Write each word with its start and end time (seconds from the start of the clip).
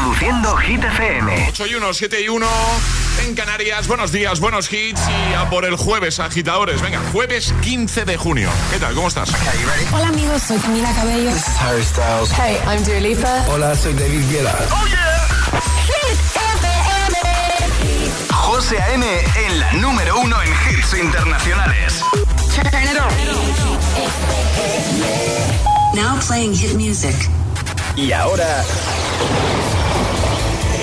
Reproduciendo 0.00 0.56
Hit 0.56 0.82
FM. 0.82 1.46
8 1.50 1.66
y 1.66 1.74
1, 1.74 1.92
7 1.92 2.22
y 2.22 2.28
1 2.30 2.46
en 3.26 3.34
Canarias. 3.34 3.86
Buenos 3.86 4.10
días, 4.10 4.40
buenos 4.40 4.72
hits 4.72 5.02
y 5.06 5.34
a 5.34 5.50
por 5.50 5.66
el 5.66 5.76
jueves, 5.76 6.20
agitadores. 6.20 6.80
Venga, 6.80 7.02
jueves 7.12 7.52
15 7.60 8.06
de 8.06 8.16
junio. 8.16 8.48
¿Qué 8.70 8.78
tal? 8.78 8.94
¿Cómo 8.94 9.08
estás? 9.08 9.30
Hola 9.92 10.08
amigos, 10.08 10.42
soy 10.42 10.56
Camila 10.58 10.90
Cabello. 10.94 11.30
This 11.30 11.46
is 11.46 11.56
Harry 11.60 11.82
Styles. 11.82 12.30
Hey, 12.32 12.56
I'm 12.66 12.82
Dua 12.82 12.98
Lipa. 12.98 13.44
Hola, 13.48 13.76
soy 13.76 13.92
David 13.92 14.22
Guetta. 14.30 14.56
¡Oh, 14.70 14.86
yeah! 14.86 15.28
Hit 15.84 16.18
FM. 16.54 17.18
José 18.32 18.78
A.M. 18.80 19.06
en 19.46 19.60
la 19.60 19.72
número 19.74 20.18
uno 20.18 20.36
en 20.42 20.48
hits 20.48 20.94
internacionales. 20.94 22.02
Turn 22.54 22.84
it 22.84 22.96
on. 22.98 23.12
Now 25.94 26.18
playing 26.26 26.54
hit 26.54 26.72
music. 26.74 27.14
Y 27.96 28.12
ahora... 28.12 28.64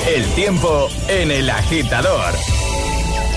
El 0.07 0.25
tiempo 0.35 0.87
en 1.09 1.31
el 1.31 1.49
agitador. 1.49 2.33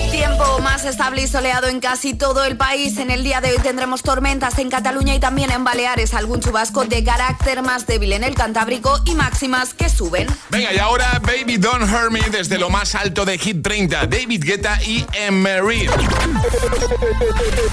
Tiempo 0.09 0.59
más 0.59 0.85
estable 0.85 1.23
y 1.23 1.27
soleado 1.27 1.67
en 1.67 1.81
casi 1.81 2.13
todo 2.13 2.45
el 2.45 2.55
país. 2.55 2.97
En 2.97 3.11
el 3.11 3.25
día 3.25 3.41
de 3.41 3.51
hoy 3.51 3.57
tendremos 3.57 4.03
tormentas 4.03 4.57
en 4.57 4.69
Cataluña 4.69 5.13
y 5.13 5.19
también 5.19 5.51
en 5.51 5.65
Baleares. 5.65 6.13
Algún 6.13 6.39
chubasco 6.39 6.85
de 6.85 7.03
carácter 7.03 7.61
más 7.61 7.87
débil 7.87 8.13
en 8.13 8.23
el 8.23 8.35
Cantábrico 8.35 9.01
y 9.03 9.15
máximas 9.15 9.73
que 9.73 9.89
suben. 9.89 10.27
Venga, 10.49 10.73
y 10.73 10.77
ahora 10.77 11.19
Baby 11.21 11.57
Don't 11.57 11.91
Hurt 11.91 12.09
Me 12.09 12.21
desde 12.29 12.57
lo 12.57 12.69
más 12.69 12.95
alto 12.95 13.25
de 13.25 13.37
Hit 13.37 13.61
30. 13.61 14.07
David 14.07 14.43
Guetta 14.45 14.81
y 14.81 15.05
Emery. 15.13 15.89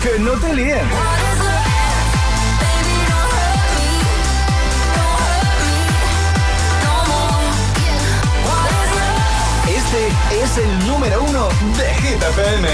Que 0.03 0.19
no 0.21 0.33
te 0.33 0.55
líen. 0.55 1.58
Este 9.99 10.43
es 10.45 10.59
el 10.59 10.87
número 10.87 11.21
uno 11.25 11.49
de 11.77 11.95
Hit 11.95 12.23
FM. 12.23 12.69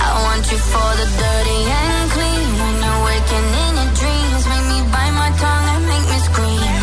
I 0.00 0.22
want 0.26 0.44
you 0.50 0.58
for 0.58 0.90
the 0.98 1.06
dirty 1.22 1.60
and 1.70 2.10
clean. 2.10 2.50
When 2.58 2.76
you're 2.82 3.02
waking 3.10 3.48
in 3.62 3.72
your 3.78 3.90
dreams, 3.94 4.42
make 4.50 4.66
me 4.72 4.80
bite 4.90 5.14
my 5.14 5.30
tongue 5.38 5.68
and 5.74 5.86
make 5.86 6.06
me 6.10 6.18
scream. 6.26 6.74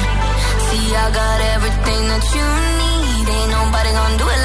See, 0.68 0.96
I 0.96 1.12
got 1.12 1.40
everything 1.56 2.08
that 2.08 2.24
you 2.36 2.48
need. 2.80 3.28
Ain't 3.36 3.52
nobody 3.52 3.92
gonna 3.92 4.18
do 4.18 4.28
it 4.32 4.37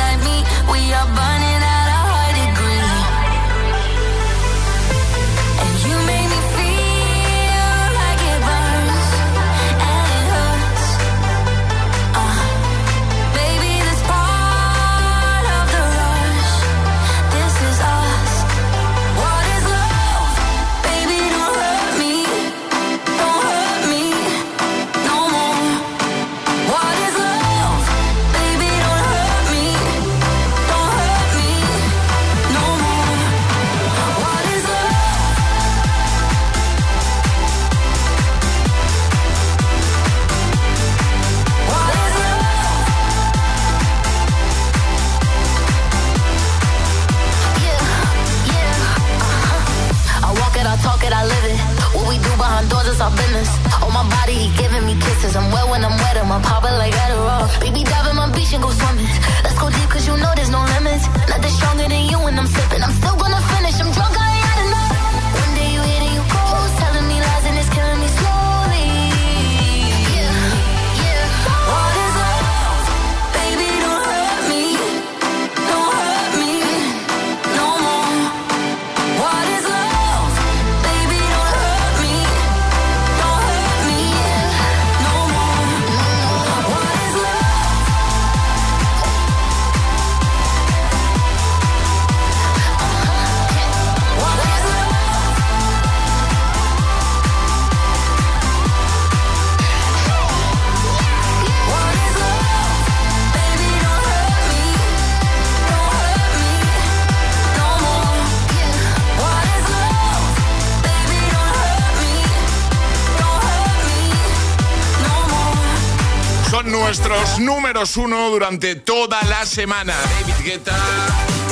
uno 117.97 118.31
durante 118.31 118.77
toda 118.77 119.21
la 119.25 119.45
semana. 119.45 119.93
David 120.21 120.45
Guetta, 120.45 120.77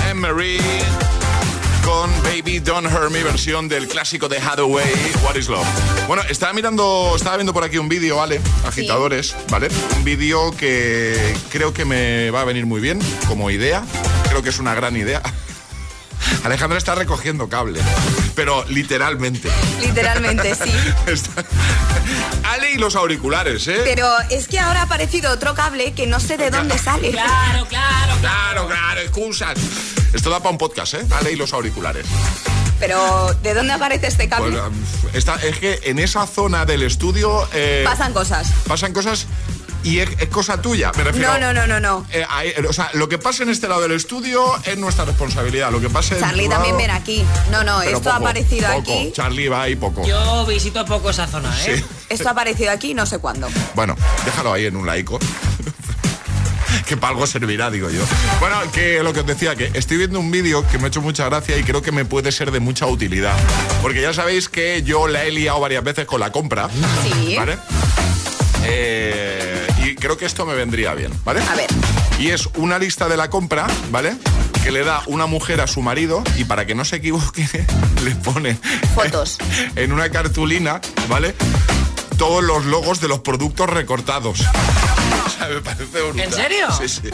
Emery 0.08 0.58
con 1.84 2.08
Baby 2.22 2.60
Don't 2.60 2.86
Hurt 2.86 3.10
Me, 3.10 3.24
versión 3.24 3.68
del 3.68 3.88
clásico 3.88 4.28
de 4.28 4.38
Hathaway, 4.38 4.86
What 5.24 5.34
is 5.34 5.48
Love. 5.48 5.66
Bueno, 6.06 6.22
estaba 6.28 6.52
mirando, 6.52 7.14
estaba 7.16 7.36
viendo 7.36 7.52
por 7.52 7.64
aquí 7.64 7.78
un 7.78 7.88
vídeo, 7.88 8.16
¿vale? 8.16 8.40
Agitadores, 8.64 9.34
¿vale? 9.48 9.68
Un 9.96 10.04
vídeo 10.04 10.52
que 10.56 11.34
creo 11.50 11.74
que 11.74 11.84
me 11.84 12.30
va 12.30 12.42
a 12.42 12.44
venir 12.44 12.64
muy 12.64 12.80
bien 12.80 13.00
como 13.26 13.50
idea. 13.50 13.82
Creo 14.28 14.40
que 14.40 14.50
es 14.50 14.60
una 14.60 14.74
gran 14.74 14.96
idea. 14.96 15.20
Alejandra 16.44 16.78
está 16.78 16.94
recogiendo 16.94 17.48
cable, 17.48 17.80
pero 18.34 18.64
literalmente. 18.68 19.50
Literalmente, 19.80 20.54
sí. 20.54 20.72
Está- 21.06 21.44
Ale 22.44 22.72
y 22.72 22.78
los 22.78 22.96
auriculares, 22.96 23.66
¿eh? 23.68 23.80
Pero 23.84 24.08
es 24.30 24.48
que 24.48 24.58
ahora 24.58 24.80
ha 24.80 24.84
aparecido 24.84 25.30
otro 25.32 25.54
cable 25.54 25.92
que 25.92 26.06
no 26.06 26.18
sé 26.20 26.36
de 26.36 26.50
dónde 26.50 26.78
sale. 26.78 27.10
Claro, 27.10 27.66
claro. 27.66 28.14
Claro, 28.20 28.66
claro, 28.68 29.00
excusas. 29.00 29.58
Esto 30.12 30.30
da 30.30 30.38
para 30.38 30.50
un 30.50 30.58
podcast, 30.58 30.94
¿eh? 30.94 31.06
Ale 31.18 31.32
y 31.32 31.36
los 31.36 31.52
auriculares. 31.52 32.06
Pero 32.80 33.34
¿de 33.42 33.52
dónde 33.54 33.74
aparece 33.74 34.06
este 34.06 34.28
cable? 34.28 34.58
Um, 34.58 34.72
está- 35.12 35.36
es 35.36 35.58
que 35.58 35.80
en 35.84 35.98
esa 35.98 36.26
zona 36.26 36.64
del 36.64 36.82
estudio 36.82 37.46
eh, 37.52 37.82
Pasan 37.84 38.12
cosas. 38.14 38.48
pasan 38.66 38.92
cosas 38.94 39.26
y 39.84 39.98
es, 40.00 40.08
es 40.18 40.28
cosa 40.28 40.60
tuya. 40.60 40.92
Me 40.96 41.04
refiero. 41.04 41.32
No, 41.32 41.38
no, 41.38 41.52
no, 41.52 41.66
no, 41.66 41.80
no. 41.80 42.06
eh, 42.12 42.24
ahí- 42.28 42.52
o 42.68 42.72
sea, 42.72 42.90
lo 42.94 43.08
que 43.08 43.18
pase 43.18 43.42
en 43.42 43.48
este 43.50 43.68
lado 43.68 43.80
del 43.82 43.92
estudio 43.92 44.54
es 44.64 44.76
nuestra 44.78 45.04
responsabilidad. 45.04 45.70
Lo 45.70 45.80
que 45.80 45.90
pase 45.90 46.18
Charlie 46.18 46.48
también 46.48 46.76
lado- 46.76 46.86
ven 46.88 46.90
aquí. 46.90 47.24
No, 47.50 47.64
no, 47.64 47.82
esto 47.82 48.10
ha 48.12 48.16
aparecido 48.16 48.68
poco. 48.68 48.80
aquí. 48.80 49.12
Charlie 49.14 49.48
va 49.48 49.62
ahí 49.62 49.76
poco. 49.76 50.06
Yo 50.06 50.44
visito 50.46 50.84
poco 50.84 51.10
esa 51.10 51.26
zona, 51.26 51.50
¿eh? 51.66 51.76
Sí. 51.78 51.84
Esto 52.08 52.28
ha 52.28 52.32
aparecido 52.32 52.70
aquí 52.72 52.94
no 52.94 53.06
sé 53.06 53.18
cuándo. 53.18 53.48
Bueno, 53.74 53.96
déjalo 54.24 54.52
ahí 54.52 54.66
en 54.66 54.76
un 54.76 54.86
laico. 54.86 55.18
que 56.86 56.96
para 56.96 57.12
algo 57.12 57.26
servirá, 57.26 57.70
digo 57.70 57.88
yo. 57.90 58.02
Bueno, 58.40 58.56
que 58.72 59.02
lo 59.02 59.12
que 59.12 59.20
os 59.20 59.26
decía, 59.26 59.54
que 59.56 59.70
estoy 59.74 59.96
viendo 59.96 60.18
un 60.18 60.30
vídeo 60.30 60.66
que 60.68 60.78
me 60.78 60.84
ha 60.84 60.88
hecho 60.88 61.00
mucha 61.00 61.24
gracia 61.26 61.56
y 61.56 61.62
creo 61.62 61.82
que 61.82 61.92
me 61.92 62.04
puede 62.04 62.32
ser 62.32 62.50
de 62.50 62.58
mucha 62.60 62.86
utilidad. 62.86 63.36
Porque 63.82 64.02
ya 64.02 64.12
sabéis 64.12 64.48
que 64.48 64.82
yo 64.82 65.06
la 65.06 65.24
he 65.24 65.30
liado 65.30 65.60
varias 65.60 65.84
veces 65.84 66.06
con 66.06 66.18
la 66.20 66.32
compra. 66.32 66.68
Sí. 67.02 67.36
¿Vale? 67.36 67.58
Eh, 68.64 69.66
y 69.90 69.94
creo 69.96 70.16
que 70.16 70.24
esto 70.26 70.46
me 70.46 70.54
vendría 70.54 70.94
bien, 70.94 71.12
¿vale? 71.24 71.40
A 71.42 71.54
ver. 71.56 71.68
Y 72.18 72.30
es 72.30 72.48
una 72.56 72.78
lista 72.78 73.08
de 73.08 73.16
la 73.16 73.28
compra, 73.30 73.66
¿vale? 73.90 74.14
Que 74.62 74.70
le 74.70 74.84
da 74.84 75.02
una 75.06 75.26
mujer 75.26 75.60
a 75.60 75.66
su 75.66 75.82
marido 75.82 76.22
y 76.36 76.44
para 76.44 76.66
que 76.66 76.74
no 76.74 76.84
se 76.84 76.96
equivoque, 76.96 77.48
le 78.04 78.10
pone 78.16 78.56
Fotos. 78.94 79.38
en 79.76 79.92
una 79.92 80.10
cartulina, 80.10 80.80
¿vale? 81.08 81.34
Todos 82.18 82.44
los 82.44 82.66
logos 82.66 83.00
de 83.00 83.08
los 83.08 83.20
productos 83.20 83.68
recortados. 83.68 84.40
O 85.26 85.28
sea, 85.28 85.48
me 85.48 85.60
parece 85.60 86.00
brutal. 86.02 86.20
¿En 86.20 86.32
serio? 86.32 86.66
Sí, 86.76 86.88
sí. 86.88 87.08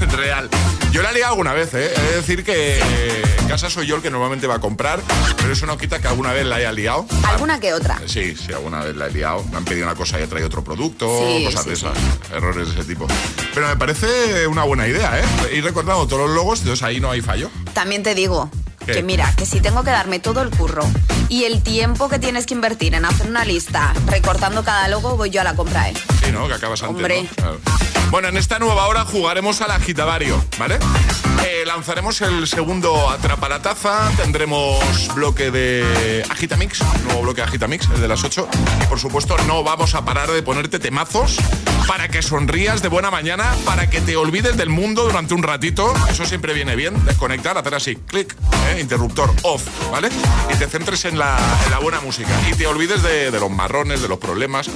Real. 0.16 0.48
Yo 0.90 1.02
la 1.02 1.10
he 1.10 1.14
liado 1.14 1.32
alguna 1.32 1.52
vez, 1.52 1.74
¿eh? 1.74 1.92
He 1.94 2.00
de 2.00 2.16
decir 2.16 2.42
que 2.44 2.78
eh, 2.78 3.22
en 3.40 3.48
casa 3.48 3.68
soy 3.70 3.86
yo 3.86 3.96
el 3.96 4.02
que 4.02 4.10
normalmente 4.10 4.46
va 4.46 4.54
a 4.54 4.58
comprar, 4.60 5.00
pero 5.36 5.52
eso 5.52 5.66
no 5.66 5.76
quita 5.76 6.00
que 6.00 6.08
alguna 6.08 6.32
vez 6.32 6.46
la 6.46 6.56
haya 6.56 6.72
liado. 6.72 7.06
Alguna 7.24 7.60
que 7.60 7.72
otra. 7.74 8.00
Sí, 8.06 8.34
sí, 8.34 8.52
alguna 8.52 8.82
vez 8.82 8.96
la 8.96 9.06
he 9.06 9.10
liado. 9.12 9.44
Me 9.50 9.58
han 9.58 9.64
pedido 9.64 9.86
una 9.86 9.94
cosa 9.94 10.18
y 10.18 10.22
he 10.22 10.26
traído 10.26 10.46
otro 10.48 10.64
producto, 10.64 11.06
Sí, 11.24 11.44
cosas 11.44 11.64
sí, 11.64 11.70
de 11.70 11.76
sí. 11.76 11.86
esas, 11.86 12.30
errores 12.32 12.68
de 12.68 12.80
ese 12.80 12.84
tipo. 12.88 13.06
Pero 13.54 13.68
me 13.68 13.76
parece 13.76 14.46
una 14.46 14.64
buena 14.64 14.88
idea, 14.88 15.20
¿eh? 15.20 15.56
Ir 15.56 15.62
recordando 15.64 16.06
todos 16.08 16.26
los 16.26 16.30
logos, 16.34 16.60
entonces 16.60 16.82
ahí 16.82 17.00
no 17.00 17.10
hay 17.10 17.20
fallo. 17.20 17.50
También 17.74 18.02
te 18.02 18.14
digo 18.14 18.50
¿Qué? 18.86 18.92
que 18.92 19.02
mira, 19.02 19.32
que 19.36 19.44
si 19.46 19.60
tengo 19.60 19.84
que 19.84 19.90
darme 19.90 20.18
todo 20.20 20.40
el 20.42 20.50
curro 20.50 20.84
y 21.28 21.44
el 21.44 21.62
tiempo 21.62 22.08
que 22.08 22.18
tienes 22.18 22.46
que 22.46 22.54
invertir 22.54 22.94
en 22.94 23.04
hacer 23.04 23.26
una 23.28 23.44
lista 23.44 23.92
recortando 24.06 24.64
cada 24.64 24.88
logo, 24.88 25.16
voy 25.16 25.28
yo 25.30 25.42
a 25.42 25.44
la 25.44 25.54
compra, 25.54 25.90
¿eh? 25.90 25.94
Sí, 26.24 26.32
¿no? 26.32 26.48
Que 26.48 26.54
acabas 26.54 26.82
antes, 26.82 26.96
Hombre. 26.96 27.22
¿no? 27.22 27.28
Claro. 27.36 27.60
Bueno, 28.10 28.28
en 28.28 28.38
esta 28.38 28.58
nueva 28.58 28.86
hora 28.86 29.04
jugaremos 29.04 29.60
al 29.60 29.70
agitavario, 29.70 30.42
¿vale? 30.58 30.78
Eh, 31.46 31.64
lanzaremos 31.66 32.20
el 32.22 32.46
segundo 32.46 33.10
Atrapa 33.10 33.50
la 33.50 33.60
Taza, 33.60 34.10
tendremos 34.16 34.82
bloque 35.14 35.50
de 35.50 36.24
Agitamix, 36.30 36.82
nuevo 37.04 37.22
bloque 37.22 37.42
de 37.42 37.48
Agitamix, 37.48 37.86
el 37.94 38.00
de 38.00 38.08
las 38.08 38.24
8. 38.24 38.48
Y 38.82 38.86
por 38.86 38.98
supuesto 38.98 39.36
no 39.46 39.62
vamos 39.62 39.94
a 39.94 40.06
parar 40.06 40.30
de 40.30 40.42
ponerte 40.42 40.78
temazos 40.78 41.36
para 41.86 42.08
que 42.08 42.22
sonrías 42.22 42.80
de 42.80 42.88
buena 42.88 43.10
mañana, 43.10 43.54
para 43.66 43.90
que 43.90 44.00
te 44.00 44.16
olvides 44.16 44.56
del 44.56 44.70
mundo 44.70 45.04
durante 45.04 45.34
un 45.34 45.42
ratito. 45.42 45.92
Eso 46.10 46.24
siempre 46.24 46.54
viene 46.54 46.76
bien, 46.76 47.04
desconectar, 47.04 47.58
hacer 47.58 47.74
así, 47.74 47.96
clic, 47.96 48.34
¿eh? 48.70 48.80
interruptor 48.80 49.30
off, 49.42 49.64
¿vale? 49.92 50.08
Y 50.52 50.56
te 50.56 50.66
centres 50.66 51.04
en 51.04 51.18
la, 51.18 51.38
en 51.66 51.70
la 51.70 51.78
buena 51.78 52.00
música. 52.00 52.30
Y 52.50 52.54
te 52.54 52.66
olvides 52.66 53.02
de, 53.02 53.30
de 53.30 53.38
los 53.38 53.50
marrones, 53.50 54.00
de 54.00 54.08
los 54.08 54.18
problemas. 54.18 54.70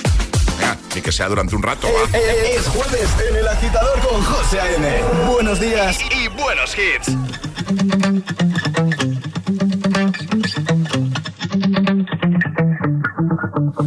Ni 0.94 1.00
que 1.00 1.10
sea 1.12 1.28
durante 1.28 1.56
un 1.56 1.62
rato, 1.62 1.86
va. 1.88 2.18
Eh, 2.18 2.54
Es 2.56 2.66
jueves 2.68 3.08
en 3.30 3.36
el 3.36 3.48
agitador 3.48 3.98
con 4.00 4.22
José 4.22 4.60
A.M. 4.60 5.02
Buenos 5.32 5.58
días 5.60 5.98
y 6.10 6.28
buenos 6.28 6.76
hits. 6.76 7.08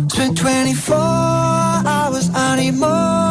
Spent 0.09 0.39
24 0.39 1.83
hours, 1.85 2.29
I 2.33 2.55
need 2.57 2.73
more 2.75 3.24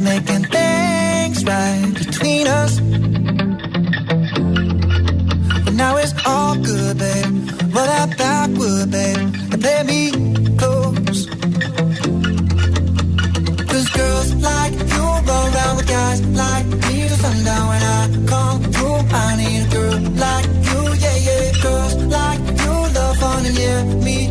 making 0.00 0.44
things 0.44 1.44
right 1.44 1.92
between 1.94 2.46
us. 2.46 2.80
But 5.64 5.74
now 5.74 5.96
it's 5.96 6.14
all 6.26 6.54
good, 6.56 6.98
babe. 6.98 7.50
Roll 7.74 7.86
that 7.86 8.16
backward, 8.16 8.90
babe, 8.90 9.18
and 9.52 9.60
play 9.60 9.82
me 9.84 10.10
close. 10.56 11.26
Cause 13.70 13.88
girls 13.90 14.34
like 14.36 14.72
you 14.72 15.06
go 15.30 15.36
around 15.52 15.76
with 15.76 15.88
guys 15.88 16.20
like 16.26 16.66
me 16.66 17.08
till 17.08 17.16
sundown 17.18 17.68
when 17.68 17.82
I 17.82 18.26
come 18.26 18.62
through. 18.72 19.00
I 19.12 19.36
need 19.36 19.66
a 19.66 19.68
girl 19.70 20.00
like 20.24 20.46
you, 20.68 20.80
yeah, 21.04 21.16
yeah. 21.28 21.62
Girls 21.62 21.94
like 22.16 22.40
you 22.62 22.72
love 22.96 23.16
fun 23.18 23.46
and 23.46 23.58
yeah, 23.58 23.84
me 24.04 24.29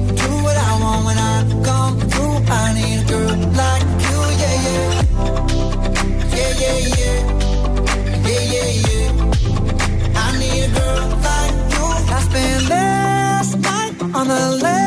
night 14.29 14.63
on 14.63 14.78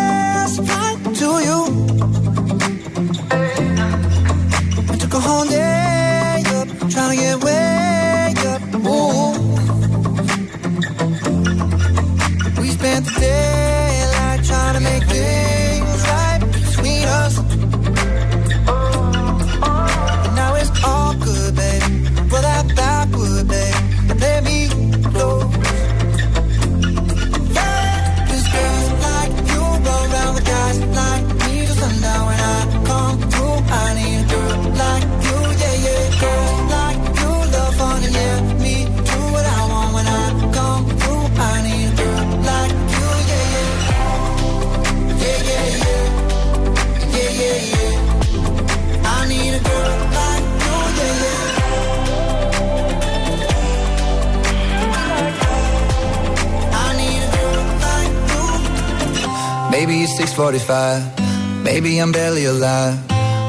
45. 60.52 61.64
Maybe 61.64 61.98
I'm 61.98 62.12
barely 62.12 62.44
alive. 62.44 62.98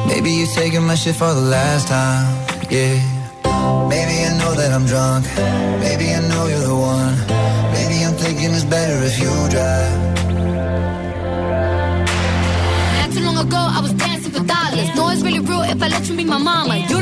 Maybe 0.08 0.32
you're 0.32 0.56
taking 0.56 0.84
my 0.84 0.96
shit 0.96 1.16
for 1.16 1.34
the 1.34 1.46
last 1.56 1.90
time. 1.90 2.24
Yeah. 2.72 2.96
Maybe 3.92 4.16
I 4.24 4.32
know 4.40 4.54
that 4.56 4.72
I'm 4.72 4.86
drunk. 4.86 5.26
Maybe 5.84 6.06
I 6.16 6.22
know 6.30 6.48
you're 6.48 6.64
the 6.72 6.74
one. 6.74 7.16
Maybe 7.76 8.06
I'm 8.06 8.16
thinking 8.16 8.52
it's 8.56 8.64
better 8.64 8.98
if 9.04 9.20
you 9.20 9.32
drive. 9.52 10.00
Not 13.00 13.12
too 13.12 13.24
long 13.28 13.38
ago, 13.46 13.62
I 13.78 13.80
was 13.82 13.92
dancing 13.94 14.32
for 14.32 14.44
dollars. 14.46 14.96
No, 14.96 15.10
it's 15.10 15.24
really 15.24 15.40
real 15.40 15.64
if 15.64 15.84
I 15.84 15.88
let 15.90 16.08
you 16.08 16.16
be 16.16 16.24
my 16.24 16.38
mama. 16.38 16.78
You 16.88 17.02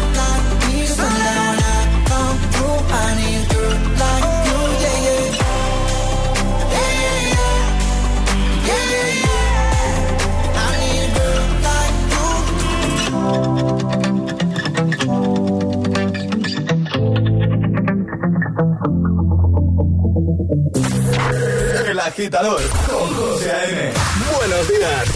agitador 22.21 22.61
con 22.87 23.15
José 23.15 23.51
A.M. 23.51 23.93
Buenos 24.37 24.67
días. 24.67 25.07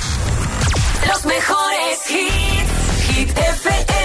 Los 1.07 1.25
mejores 1.25 2.09
hits. 2.09 3.07
Hit 3.07 3.29
FM. 3.37 4.04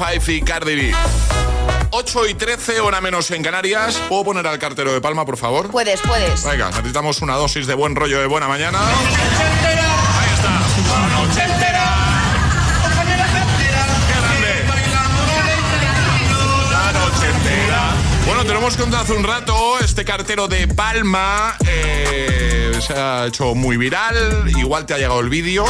5 0.00 0.30
y 0.32 0.40
Cardi 0.40 0.76
B. 0.76 0.94
8 1.90 2.28
y 2.28 2.34
13, 2.34 2.80
hora 2.80 3.02
menos 3.02 3.30
en 3.32 3.42
Canarias. 3.42 4.00
¿Puedo 4.08 4.24
poner 4.24 4.46
al 4.46 4.58
cartero 4.58 4.94
de 4.94 5.00
Palma, 5.02 5.26
por 5.26 5.36
favor? 5.36 5.70
Puedes, 5.70 6.00
puedes. 6.00 6.42
Venga, 6.42 6.70
necesitamos 6.70 7.20
una 7.20 7.34
dosis 7.34 7.66
de 7.66 7.74
buen 7.74 7.94
rollo 7.94 8.18
de 8.18 8.26
buena 8.26 8.48
mañana. 8.48 8.78
Ahí 8.80 8.94
está. 10.34 10.48
La 10.88 11.08
noche 11.08 11.42
entera. 11.42 11.84
Qué 14.08 14.14
grande. 14.20 14.64
La 16.70 16.92
noche 16.92 17.26
entera. 17.36 17.92
Bueno, 18.24 18.42
te 18.44 18.52
lo 18.54 18.58
hemos 18.58 18.76
contado 18.78 19.02
hace 19.02 19.12
un 19.12 19.24
rato. 19.24 19.80
Este 19.80 20.06
cartero 20.06 20.48
de 20.48 20.66
Palma 20.66 21.56
eh, 21.66 22.72
se 22.80 22.94
ha 22.94 23.26
hecho 23.26 23.54
muy 23.54 23.76
viral. 23.76 24.50
Igual 24.56 24.86
te 24.86 24.94
ha 24.94 24.96
llegado 24.96 25.20
el 25.20 25.28
vídeo. 25.28 25.66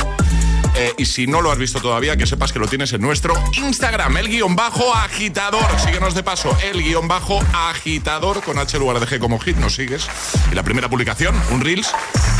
Eh, 0.81 0.95
y 0.97 1.05
si 1.05 1.27
no 1.27 1.43
lo 1.43 1.53
has 1.53 1.59
visto 1.59 1.79
todavía, 1.79 2.17
que 2.17 2.27
sepas 2.27 2.55
que 2.55 2.59
lo 2.59 2.67
tienes 2.67 2.91
en 2.95 3.03
nuestro 3.03 3.35
Instagram, 3.53 4.17
el 4.17 4.29
guion 4.29 4.57
bajo 4.57 4.95
agitador. 4.95 5.63
Síguenos 5.79 6.15
de 6.15 6.23
paso, 6.23 6.57
el 6.63 6.83
guion 6.83 7.07
bajo 7.07 7.39
agitador 7.53 8.43
con 8.43 8.59
H 8.59 8.79
lugar 8.79 8.99
de 8.99 9.07
G 9.07 9.19
como 9.19 9.39
hit, 9.39 9.59
nos 9.59 9.75
sigues. 9.75 10.09
Y 10.51 10.55
la 10.55 10.63
primera 10.63 10.89
publicación, 10.89 11.39
un 11.51 11.61
Reels, 11.61 11.93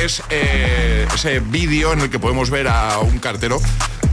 es 0.03 0.23
eh, 0.31 1.07
ese 1.15 1.41
vídeo 1.41 1.93
en 1.93 2.01
el 2.01 2.09
que 2.09 2.19
podemos 2.19 2.49
ver 2.49 2.69
a 2.69 3.01
un 3.01 3.19
cartero 3.19 3.61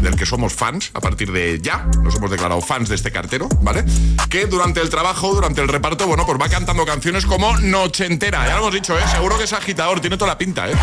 del 0.01 0.15
que 0.15 0.25
somos 0.25 0.53
fans 0.53 0.91
a 0.93 0.99
partir 1.01 1.31
de 1.31 1.59
ya. 1.61 1.85
Nos 2.03 2.15
hemos 2.15 2.29
declarado 2.31 2.61
fans 2.61 2.89
de 2.89 2.95
este 2.95 3.11
cartero, 3.11 3.47
¿vale? 3.61 3.83
Que 4.29 4.45
durante 4.45 4.81
el 4.81 4.89
trabajo, 4.89 5.33
durante 5.33 5.61
el 5.61 5.67
reparto, 5.67 6.07
bueno, 6.07 6.25
pues 6.25 6.39
va 6.39 6.49
cantando 6.49 6.85
canciones 6.85 7.25
como 7.25 7.57
Noche 7.57 8.05
entera. 8.05 8.45
Ya 8.45 8.53
lo 8.53 8.59
hemos 8.61 8.73
dicho, 8.73 8.97
¿eh? 8.97 9.01
Seguro 9.11 9.37
que 9.37 9.45
es 9.45 9.53
agitador, 9.53 9.99
tiene 9.99 10.17
toda 10.17 10.31
la 10.31 10.37
pinta, 10.37 10.67
¿eh? 10.69 10.73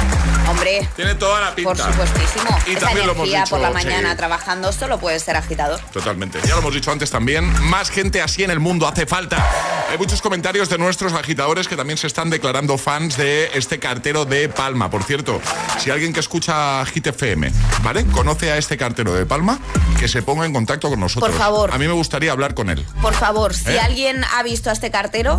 Hombre, 0.49 0.89
Tiene 0.97 1.15
toda 1.15 1.41
la 1.41 1.55
pinta. 1.55 1.73
por 1.75 1.79
supuestísimo. 1.93 2.59
Y 2.67 2.71
Esa 2.73 2.81
también 2.87 3.07
lo 3.07 3.13
hemos 3.13 3.27
dicho, 3.29 3.43
por 3.51 3.61
la 3.61 3.69
sí. 3.69 3.75
mañana 3.75 4.17
trabajando 4.17 4.73
solo 4.73 4.99
puede 4.99 5.19
ser 5.21 5.37
agitador. 5.37 5.81
Totalmente. 5.93 6.39
Ya 6.47 6.55
lo 6.55 6.59
hemos 6.61 6.75
dicho 6.75 6.91
antes 6.91 7.11
también. 7.11 7.51
Más 7.69 7.91
gente 7.91 8.21
así 8.23 8.43
en 8.45 8.51
el 8.51 8.61
mundo 8.61 8.87
hace 8.87 9.07
falta. 9.07 9.45
Hay 9.91 9.99
muchos 9.99 10.21
comentarios 10.21 10.69
de 10.69 10.79
nuestros 10.79 11.13
agitadores 11.13 11.69
que 11.69 11.77
también 11.77 11.97
se 11.99 12.07
están 12.07 12.31
declarando 12.31 12.77
fans 12.79 13.17
de 13.17 13.51
este 13.55 13.79
cartero 13.79 14.25
de 14.25 14.49
Palma. 14.49 14.91
Por 14.91 15.03
cierto, 15.05 15.41
si 15.79 15.91
alguien 15.91 16.13
que 16.13 16.21
escucha 16.21 16.85
Hit 16.87 17.07
FM, 17.07 17.53
¿vale? 17.83 18.05
Conoce 18.07 18.51
a 18.51 18.59
este 18.59 18.77
cartero 18.77 19.04
de 19.13 19.27
Palma, 19.27 19.59
que 19.99 20.09
se 20.09 20.23
ponga 20.23 20.47
en 20.47 20.53
contacto 20.53 20.89
con 20.89 21.01
nosotros. 21.01 21.31
Por 21.31 21.39
favor. 21.39 21.71
A 21.73 21.79
mí 21.79 21.87
me 21.87 21.93
gustaría 21.93 22.33
hablar 22.33 22.55
con 22.55 22.71
él. 22.71 22.85
Por 23.03 23.15
favor, 23.15 23.55
si 23.55 23.71
¿Eh? 23.73 23.81
alguien 23.81 24.23
ha 24.25 24.43
visto 24.43 24.71
a 24.71 24.73
este 24.73 24.91
cartero, 24.91 25.37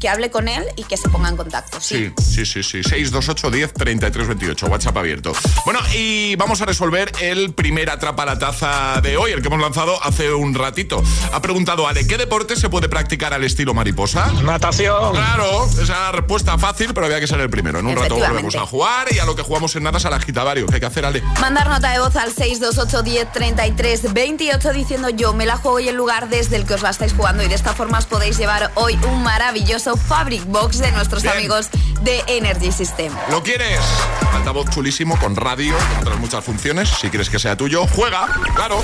que 0.00 0.08
hable 0.08 0.30
con 0.30 0.48
él 0.48 0.64
y 0.76 0.84
que 0.84 0.96
se 0.96 1.08
ponga 1.08 1.28
en 1.28 1.36
contacto. 1.36 1.80
Sí. 1.80 2.12
Sí, 2.18 2.46
sí, 2.46 2.62
sí, 2.62 2.62
sí. 2.62 2.82
628 2.82 3.50
10 3.50 3.72
33 3.74 4.28
28. 4.28 4.66
WhatsApp 4.66 4.96
abierto. 4.96 5.32
Bueno, 5.64 5.80
y 5.94 6.36
vamos 6.36 6.60
a 6.60 6.66
resolver 6.66 7.12
el 7.20 7.52
primer 7.54 7.90
atrapa 7.90 8.24
la 8.24 8.38
taza 8.38 9.00
de 9.00 9.16
hoy, 9.16 9.32
el 9.32 9.42
que 9.42 9.48
hemos 9.48 9.60
lanzado 9.60 10.02
hace 10.02 10.32
un 10.32 10.54
ratito. 10.54 11.02
Ha 11.32 11.40
preguntado 11.42 11.86
Ale, 11.86 12.06
¿qué 12.06 12.18
deporte 12.18 12.56
se 12.56 12.68
puede 12.68 12.88
practicar 12.88 13.34
al 13.34 13.44
estilo 13.44 13.74
mariposa? 13.74 14.32
Natación. 14.42 15.12
Claro, 15.12 15.68
esa 15.80 16.12
respuesta 16.12 16.58
fácil, 16.58 16.94
pero 16.94 17.06
había 17.06 17.20
que 17.20 17.26
ser 17.26 17.40
el 17.40 17.50
primero. 17.50 17.80
En 17.80 17.86
un 17.86 17.96
rato 17.96 18.16
volvemos 18.16 18.54
a 18.56 18.66
jugar 18.66 19.08
y 19.12 19.18
a 19.18 19.24
lo 19.24 19.36
que 19.36 19.42
jugamos 19.42 19.74
en 19.76 19.84
nada 19.84 19.98
es 19.98 20.06
al 20.06 20.14
agitadario. 20.14 20.66
¿Qué 20.66 20.74
hay 20.74 20.80
que 20.80 20.86
hacer, 20.86 21.04
Ale? 21.04 21.22
Mandar 21.40 21.68
nota 21.68 21.90
de 21.90 21.98
voz 21.98 22.16
al 22.16 22.32
628 22.32 23.02
10 23.02 23.32
33 23.32 24.12
28 24.12 24.72
diciendo 24.72 25.10
yo 25.10 25.32
me 25.32 25.46
la 25.46 25.56
juego 25.56 25.80
y 25.80 25.88
el 25.88 25.96
lugar 25.96 26.28
desde 26.28 26.56
el 26.56 26.66
que 26.66 26.74
os 26.74 26.82
la 26.82 26.90
estáis 26.90 27.12
jugando 27.12 27.42
y 27.42 27.48
de 27.48 27.54
esta 27.54 27.72
forma 27.74 27.98
os 27.98 28.06
podéis 28.06 28.38
llevar 28.38 28.70
hoy 28.74 28.98
un 29.08 29.22
maravilloso 29.22 29.81
Fabric 29.96 30.44
Box 30.46 30.78
de 30.78 30.90
nuestros 30.92 31.22
Bien. 31.22 31.34
amigos 31.36 31.68
de 32.02 32.22
Energy 32.26 32.70
System. 32.72 33.12
¿Lo 33.30 33.42
quieres? 33.42 33.80
Altavoz 34.32 34.70
chulísimo 34.70 35.18
con 35.18 35.36
radio, 35.36 35.74
con 35.90 35.98
otras 36.02 36.18
muchas 36.20 36.44
funciones. 36.44 36.88
Si 36.88 37.08
quieres 37.10 37.28
que 37.28 37.38
sea 37.38 37.56
tuyo, 37.56 37.86
juega, 37.94 38.26
claro. 38.54 38.82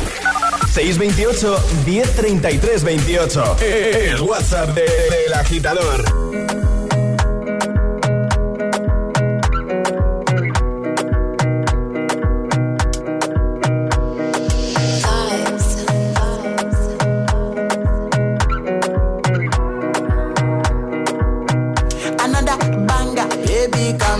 628 0.72 1.64
1033 1.86 2.84
28. 2.84 3.56
El 3.60 4.20
WhatsApp 4.22 4.70
de- 4.70 4.82
del 4.82 5.34
agitador. 5.34 6.67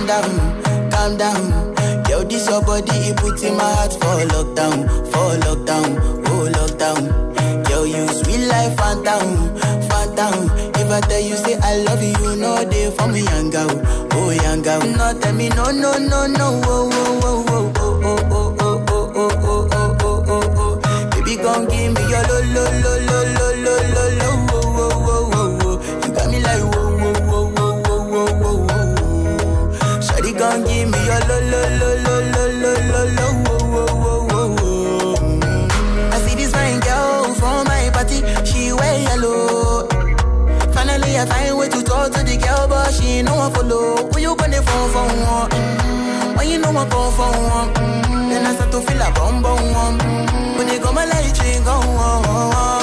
Down, 0.08 0.90
calm 0.90 1.16
down. 1.16 1.74
Yo, 2.08 2.24
this 2.24 2.48
your 2.48 2.62
body, 2.62 2.90
it 3.08 3.16
puts 3.18 3.42
in 3.42 3.56
my 3.56 3.62
heart 3.74 3.92
for 3.92 4.18
lockdown, 4.32 4.88
for 5.12 5.36
lockdown, 5.44 5.98
oh 6.28 6.48
lockdown. 6.56 7.68
Yo, 7.68 7.84
you 7.84 8.08
sweet 8.08 8.46
life, 8.48 8.76
phantom, 8.76 9.56
phantom. 9.88 10.50
If 10.80 10.90
I 10.90 11.00
tell 11.00 11.20
you 11.20 11.36
say 11.36 11.58
I 11.62 11.76
love 11.82 12.02
you, 12.02 12.14
you 12.30 12.36
know 12.36 12.64
they 12.64 12.90
for 12.92 13.06
me, 13.08 13.20
young 13.22 13.50
oh 14.12 14.30
young 14.30 14.62
girl. 14.62 14.80
No, 14.80 15.18
tell 15.20 15.34
me 15.34 15.48
no, 15.50 15.70
no, 15.70 15.98
no, 15.98 16.26
no, 16.26 16.60
oh, 16.64 16.90
oh, 16.92 17.44
oh, 17.48 17.74
oh, 17.78 18.00
oh, 18.02 18.16
oh, 18.30 18.56
oh, 18.58 18.84
oh, 18.88 19.12
oh, 19.14 19.30
oh, 19.38 19.38
oh, 19.42 19.68
oh, 19.72 19.96
oh, 20.00 20.24
oh, 20.28 20.80
oh. 20.84 21.10
Baby, 21.10 21.36
come 21.36 21.66
give 21.68 21.92
me 21.92 22.00
your 22.08 22.22
lo, 22.24 22.40
lo, 22.54 22.64
lo, 22.80 22.92
lo, 23.06 23.18
lo, 23.36 23.47
you 43.18 43.24
know 43.24 43.34
I 43.34 43.50
follow. 43.50 44.08
Who 44.12 44.20
you 44.20 44.36
gonna 44.36 44.62
phone 44.62 44.90
for? 44.94 45.06
Mm 45.10 45.24
-hmm. 45.26 46.36
When 46.36 46.46
you 46.50 46.58
know 46.62 46.80
I 46.82 46.84
come 46.92 47.10
for? 47.16 47.32
Mm. 47.34 48.28
Then 48.30 48.46
I 48.46 48.54
start 48.54 48.70
to 48.72 48.78
feel 48.86 49.02
a 49.06 49.08
bum 49.16 49.42
bum. 49.42 49.94
Mm. 49.98 50.56
When 50.56 50.68
you 50.72 50.78
come, 50.84 51.00
I 51.02 51.04
let 51.10 51.26
you 51.26 51.60
go. 51.66 51.74
Oh, 51.74 52.22
oh, 52.28 52.52
oh. 52.54 52.77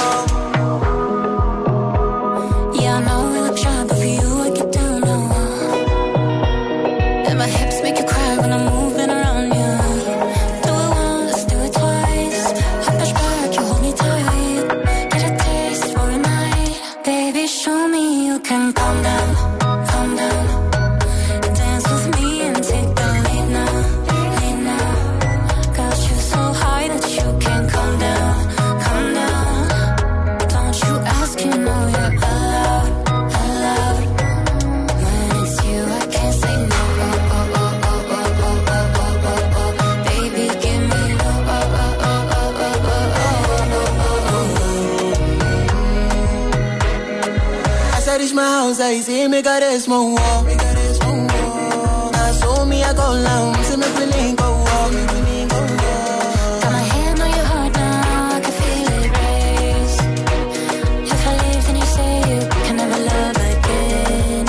sola 48.86 48.92
y 48.92 49.02
si 49.02 49.28
me 49.28 49.42
cares 49.42 49.88
mo 49.88 50.14
Asumi 52.14 52.82
a 52.82 52.94
con 52.94 53.22
la 53.22 53.42
un 53.42 53.64
se 53.64 53.76
me 53.76 53.86
quilingo 53.86 54.64
Got 56.62 56.72
my 56.72 56.82
hand 56.92 57.20
on 57.20 57.30
your 57.30 57.44
heart 57.44 57.72
now, 57.74 58.36
I 58.36 58.40
can 58.40 58.52
feel 58.60 58.88
it 58.98 59.10
race. 59.18 59.98
If 61.12 61.26
I 61.26 61.32
leave 61.42 61.64
then 61.66 61.76
you 61.76 61.86
say 61.96 62.12
you 62.30 62.40
can 62.64 62.76
never 62.76 62.98
love 63.10 63.38
again. 63.52 64.44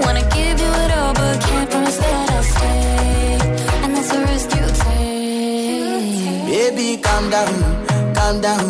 Wanna 0.00 0.22
give 0.36 0.56
you 0.62 0.70
it 0.84 0.90
all 0.98 1.12
but 1.14 1.36
can't 1.40 1.70
promise 1.70 1.98
that 1.98 2.30
I'll 2.30 2.44
stay. 2.54 3.38
And 3.84 3.90
that's 3.96 4.10
the 4.12 4.18
risk 4.30 4.48
you 4.56 4.66
take. 4.84 6.46
Baby 6.52 6.88
calm 7.02 7.24
down, 7.30 7.54
calm 8.14 8.40
down. 8.40 8.66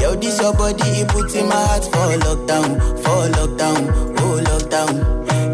Yo 0.00 0.08
this 0.14 0.40
your 0.40 0.52
body 0.54 0.87
put 1.18 1.34
in 1.34 1.48
my 1.48 1.54
heart 1.66 1.84
for 1.84 2.08
lockdown, 2.26 2.68
for 3.02 3.20
lockdown, 3.36 3.80
oh 4.20 4.40
lockdown. 4.50 4.94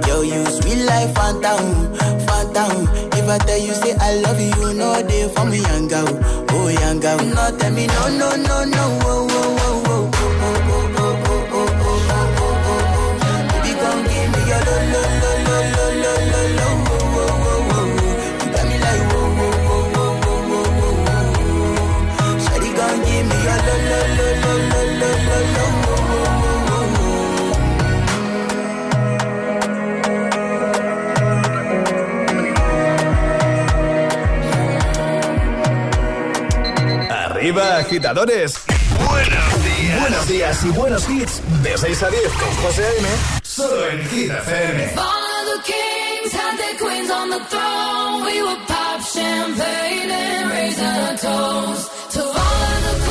Girl, 0.05 0.23
you 0.25 0.45
sweet 0.47 0.85
life, 0.85 1.15
phantom, 1.15 1.95
phantom. 2.27 2.89
If 3.19 3.29
I 3.29 3.39
tell 3.39 3.59
you, 3.59 3.73
say 3.75 3.95
I 3.99 4.17
love 4.21 4.41
you, 4.41 4.75
no 4.75 5.03
day 5.09 5.29
for 5.35 5.45
me, 5.47 5.61
young 5.63 5.89
girl, 5.89 6.09
oh 6.51 6.69
young 6.69 7.01
girl. 7.01 7.19
No, 7.19 7.57
tell 7.59 7.73
me, 7.73 7.87
no, 7.87 8.09
no, 8.21 8.37
no, 8.37 8.65
no, 8.65 8.85
oh, 9.05 9.29
oh. 9.31 9.44
agitadores. 37.85 38.55
Buenos 39.09 39.65
días. 39.65 40.01
Buenos 40.01 40.29
días 40.29 40.65
y 40.65 40.69
buenos 40.71 41.09
hits. 41.09 41.43
De 41.63 41.77
6 41.77 42.03
a 42.03 42.11
10 42.11 42.23
con 42.33 42.55
José 42.63 42.85
A.M. 42.87 43.09
Solo 43.43 43.89
en 43.91 44.09
Hit 44.09 44.31
FM. 44.31 44.89
Follow 44.95 45.63
kings, 45.65 46.33
had 46.33 46.79
queens 46.79 47.11
on 47.11 47.31
the 47.31 47.41
throne. 47.51 48.25
We 48.25 48.43
would 48.43 48.67
pop 48.67 49.01
champagne 49.03 50.11
and 50.11 50.51
raise 50.51 50.81
our 50.81 51.17
toast 51.19 51.91
to 52.15 52.23
all 52.23 52.73
of 52.79 52.83
the 52.91 53.04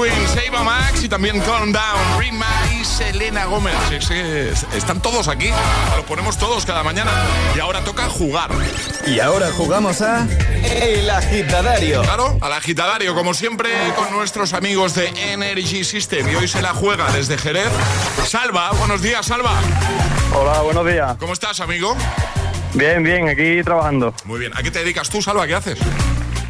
Queen, 0.00 0.28
Save 0.28 0.64
Max 0.64 1.02
y 1.02 1.08
también 1.08 1.40
Calm 1.40 1.72
Down, 1.72 2.20
Rima 2.20 2.46
y 2.72 2.84
Selena 2.84 3.46
Gómez. 3.46 3.74
Sí, 3.88 3.96
sí, 4.00 4.66
están 4.76 5.02
todos 5.02 5.26
aquí, 5.26 5.50
los 5.96 6.04
ponemos 6.04 6.38
todos 6.38 6.64
cada 6.64 6.84
mañana 6.84 7.10
y 7.56 7.58
ahora 7.58 7.82
toca 7.82 8.08
jugar. 8.08 8.48
Y 9.08 9.18
ahora 9.18 9.50
jugamos 9.50 10.00
a 10.00 10.24
El 10.62 11.10
Agitadario. 11.10 12.02
Claro, 12.02 12.38
al 12.40 12.52
Agitadario, 12.52 13.12
como 13.16 13.34
siempre, 13.34 13.70
con 13.96 14.12
nuestros 14.12 14.52
amigos 14.52 14.94
de 14.94 15.08
Energy 15.32 15.82
System. 15.82 16.30
Y 16.30 16.36
hoy 16.36 16.46
se 16.46 16.62
la 16.62 16.74
juega 16.74 17.10
desde 17.10 17.36
Jerez. 17.36 17.72
Salva, 18.24 18.70
buenos 18.78 19.02
días, 19.02 19.26
Salva. 19.26 19.54
Hola, 20.32 20.60
buenos 20.60 20.86
días. 20.86 21.16
¿Cómo 21.18 21.32
estás, 21.32 21.58
amigo? 21.58 21.96
Bien, 22.74 23.02
bien, 23.02 23.28
aquí 23.28 23.64
trabajando. 23.64 24.14
Muy 24.26 24.38
bien. 24.38 24.52
¿A 24.54 24.62
qué 24.62 24.70
te 24.70 24.78
dedicas 24.78 25.08
tú, 25.08 25.20
Salva? 25.20 25.44
¿Qué 25.48 25.56
haces? 25.56 25.78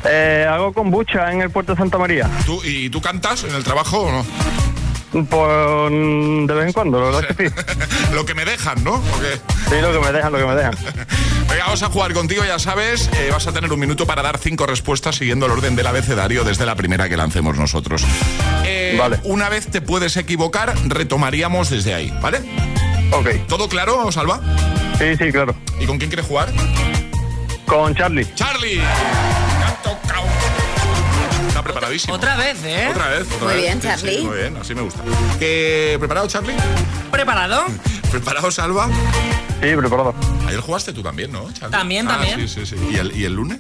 Eh, 0.05 0.47
hago 0.49 0.73
kombucha 0.73 1.33
en 1.33 1.43
el 1.43 1.51
puerto 1.51 1.73
de 1.73 1.79
Santa 1.79 1.99
María. 1.99 2.29
¿Tú, 2.47 2.61
¿Y 2.65 2.89
tú 2.91 3.01
cantas 3.01 3.45
en 3.45 3.55
el 3.55 3.65
trabajo 3.65 3.99
o 4.03 4.13
no? 4.13 4.25
Pues 5.11 5.91
mm, 5.91 6.45
de 6.47 6.55
vez 6.55 6.67
en 6.67 6.73
cuando, 6.73 7.01
la 7.01 7.07
verdad 7.19 7.35
que 7.37 7.49
sí. 7.49 7.55
lo 8.15 8.27
que 8.27 8.35
me 8.35 8.45
dejan, 8.45 8.85
¿no? 8.85 8.93
¿O 8.97 9.21
qué? 9.21 9.41
Sí, 9.71 9.81
lo 9.81 9.91
que 9.93 9.99
me 10.01 10.13
dejan, 10.13 10.33
lo 10.33 10.39
que 10.39 10.45
me 10.45 10.55
dejan. 10.55 10.75
Venga, 11.49 11.65
vamos 11.65 11.83
a 11.83 11.89
jugar 11.89 12.13
contigo, 12.13 12.45
ya 12.45 12.59
sabes. 12.59 13.09
eh, 13.15 13.31
vas 13.33 13.47
a 13.47 13.53
tener 13.53 13.73
un 13.73 13.81
minuto 13.81 14.07
para 14.07 14.21
dar 14.23 14.37
cinco 14.39 14.67
respuestas 14.67 15.17
siguiendo 15.17 15.47
el 15.47 15.53
orden 15.53 15.77
del 15.77 15.87
abecedario 15.87 16.45
desde 16.45 16.67
la 16.67 16.75
primera 16.77 17.09
que 17.09 17.17
lancemos 17.17 17.57
nosotros. 17.57 18.05
Eh, 18.65 18.97
Vale. 18.99 19.19
Una 19.25 19.49
vez 19.49 19.69
te 19.69 19.81
puedes 19.81 20.17
equivocar, 20.19 20.75
retomaríamos 20.87 21.71
desde 21.71 21.95
ahí, 21.95 22.13
¿vale? 22.21 22.41
Ok. 23.11 23.29
¿Todo 23.49 23.69
claro, 23.71 24.13
Salva? 24.13 24.41
Sí, 24.99 25.17
sí, 25.17 25.33
claro. 25.33 25.55
¿Y 25.81 25.87
con 25.87 25.97
quién 25.97 26.11
quieres 26.11 26.27
jugar? 26.27 26.53
Con 27.67 27.95
Charlie. 27.95 28.27
¡Charlie! 28.35 28.81
Está 31.59 31.73
preparadísimo. 31.73 32.15
Otra 32.15 32.37
vez, 32.37 32.57
¿eh? 32.65 32.87
Otra 32.89 33.09
vez, 33.09 33.27
otra 33.27 33.39
Muy 33.47 33.55
vez. 33.55 33.63
bien, 33.63 33.83
Sí, 33.83 33.89
Charlie. 33.89 34.17
sí, 34.19 34.23
muy 34.23 34.37
bien, 34.37 34.57
así 34.59 34.75
me 34.77 34.83
gusta. 34.83 35.01
¿Qué- 35.41 35.97
¿Preparado, 35.99 36.29
Charlie? 36.29 36.55
¿Preparado? 37.11 37.65
¿Preparado, 38.13 38.49
Salva? 38.53 38.89
Sí, 39.61 39.75
preparado. 39.77 40.15
Ayer 40.47 40.61
jugaste 40.61 40.93
tú 40.93 41.03
también, 41.03 41.33
¿no, 41.33 41.53
Charlie? 41.53 41.73
También, 41.77 42.07
Ah, 42.07 42.13
también. 42.13 42.49
Sí, 42.49 42.65
sí, 42.65 42.65
sí. 42.65 42.77
¿Y 42.93 42.97
el, 42.97 43.17
y 43.17 43.25
el 43.25 43.33
lunes? 43.35 43.59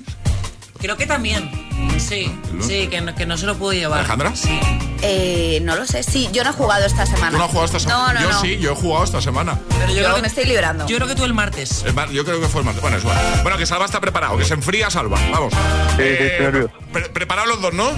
Creo 0.80 0.96
que 0.96 1.06
también. 1.06 1.50
Sí, 1.98 2.32
sí, 2.60 2.86
que 2.88 3.00
no, 3.00 3.14
que 3.14 3.26
no 3.26 3.36
se 3.36 3.46
lo 3.46 3.56
pudo 3.56 3.72
llevar. 3.72 3.98
¿Alejandra? 4.00 4.34
Sí. 4.36 4.58
Eh, 5.02 5.60
no 5.62 5.76
lo 5.76 5.86
sé. 5.86 6.02
Sí, 6.02 6.28
yo 6.32 6.44
no 6.44 6.50
he 6.50 6.52
jugado 6.52 6.84
esta 6.84 7.04
semana. 7.06 7.30
¿Tú 7.32 7.38
no 7.38 7.44
has 7.44 7.50
jugado 7.50 7.66
esta 7.66 7.78
semana? 7.80 8.12
No, 8.12 8.12
no, 8.14 8.20
yo 8.20 8.32
no. 8.32 8.40
sí, 8.40 8.58
yo 8.58 8.72
he 8.72 8.74
jugado 8.76 9.04
esta 9.04 9.20
semana. 9.20 9.58
Pero 9.68 9.88
yo, 9.88 9.94
Yo 9.96 10.02
creo 10.02 10.14
me 10.16 10.20
que, 10.22 10.26
estoy 10.28 10.44
librando. 10.44 10.86
yo 10.86 10.96
creo 10.96 11.08
que 11.08 11.14
tú 11.14 11.24
el 11.24 11.34
martes. 11.34 11.84
Yo 12.12 12.24
creo 12.24 12.40
que 12.40 12.48
fue 12.48 12.60
el 12.60 12.64
martes. 12.66 12.82
Bueno, 12.82 12.96
es 12.96 13.02
igual. 13.02 13.18
Bueno, 13.42 13.58
que 13.58 13.66
Salva 13.66 13.84
está 13.86 14.00
preparado, 14.00 14.36
que 14.38 14.44
se 14.44 14.54
enfría 14.54 14.90
Salva. 14.90 15.18
Vamos. 15.32 15.52
Sí, 15.96 16.02
sí, 16.02 16.02
estoy 16.24 16.46
nervioso. 16.46 16.72
pre- 16.92 17.08
preparados 17.10 17.48
los 17.50 17.60
dos, 17.62 17.74
¿no? 17.74 17.90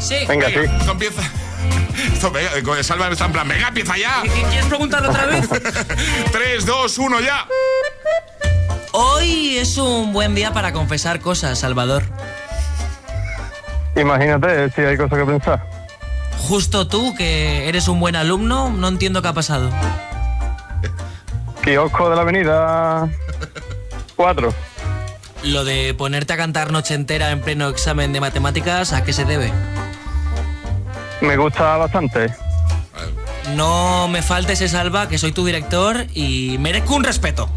Sí. 0.00 0.16
Venga, 0.26 0.48
sí. 0.48 0.56
Esto 0.78 0.92
empieza. 0.92 1.22
Esto, 2.12 2.30
venga, 2.30 2.50
con 2.62 2.82
Salva 2.84 3.08
está 3.08 3.26
en 3.26 3.32
plan, 3.32 3.48
venga, 3.48 3.68
empieza 3.68 3.96
ya. 3.96 4.22
¿Qui- 4.22 4.48
¿Quieres 4.48 4.66
preguntarlo 4.66 5.10
otra 5.10 5.26
vez? 5.26 5.48
3, 6.32 6.66
2, 6.66 6.98
1, 6.98 7.20
ya. 7.20 7.46
Hoy 8.96 9.58
es 9.58 9.76
un 9.76 10.12
buen 10.12 10.36
día 10.36 10.52
para 10.52 10.72
confesar 10.72 11.18
cosas, 11.18 11.58
Salvador. 11.58 12.04
Imagínate 13.96 14.70
si 14.70 14.82
hay 14.82 14.96
cosas 14.96 15.18
que 15.18 15.24
pensar. 15.24 15.68
Justo 16.38 16.86
tú, 16.86 17.12
que 17.16 17.68
eres 17.68 17.88
un 17.88 17.98
buen 17.98 18.14
alumno, 18.14 18.70
no 18.70 18.86
entiendo 18.86 19.20
qué 19.20 19.26
ha 19.26 19.32
pasado. 19.32 19.68
Kiosco 21.64 22.08
de 22.08 22.14
la 22.14 22.22
avenida 22.22 23.08
4. 24.14 24.54
Lo 25.42 25.64
de 25.64 25.92
ponerte 25.94 26.32
a 26.32 26.36
cantar 26.36 26.70
noche 26.70 26.94
entera 26.94 27.32
en 27.32 27.40
pleno 27.40 27.70
examen 27.70 28.12
de 28.12 28.20
matemáticas, 28.20 28.92
¿a 28.92 29.02
qué 29.02 29.12
se 29.12 29.24
debe? 29.24 29.52
Me 31.20 31.36
gusta 31.36 31.78
bastante. 31.78 32.32
No 33.56 34.06
me 34.06 34.22
faltes 34.22 34.60
ese 34.60 34.68
salva, 34.68 35.08
que 35.08 35.18
soy 35.18 35.32
tu 35.32 35.44
director 35.44 36.06
y 36.14 36.58
merezco 36.60 36.94
un 36.94 37.02
respeto. 37.02 37.50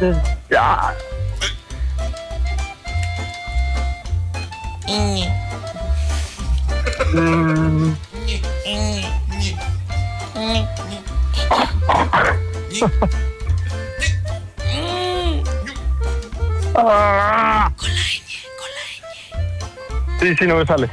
Ya. 0.00 0.94
Mm. 4.88 5.30
Sí, 20.20 20.36
sí, 20.36 20.46
no 20.46 20.56
me 20.56 20.66
sale. 20.66 20.90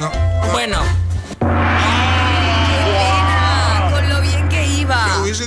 No. 0.00 0.10
Bueno, 0.52 0.99
Hubiese 5.30 5.46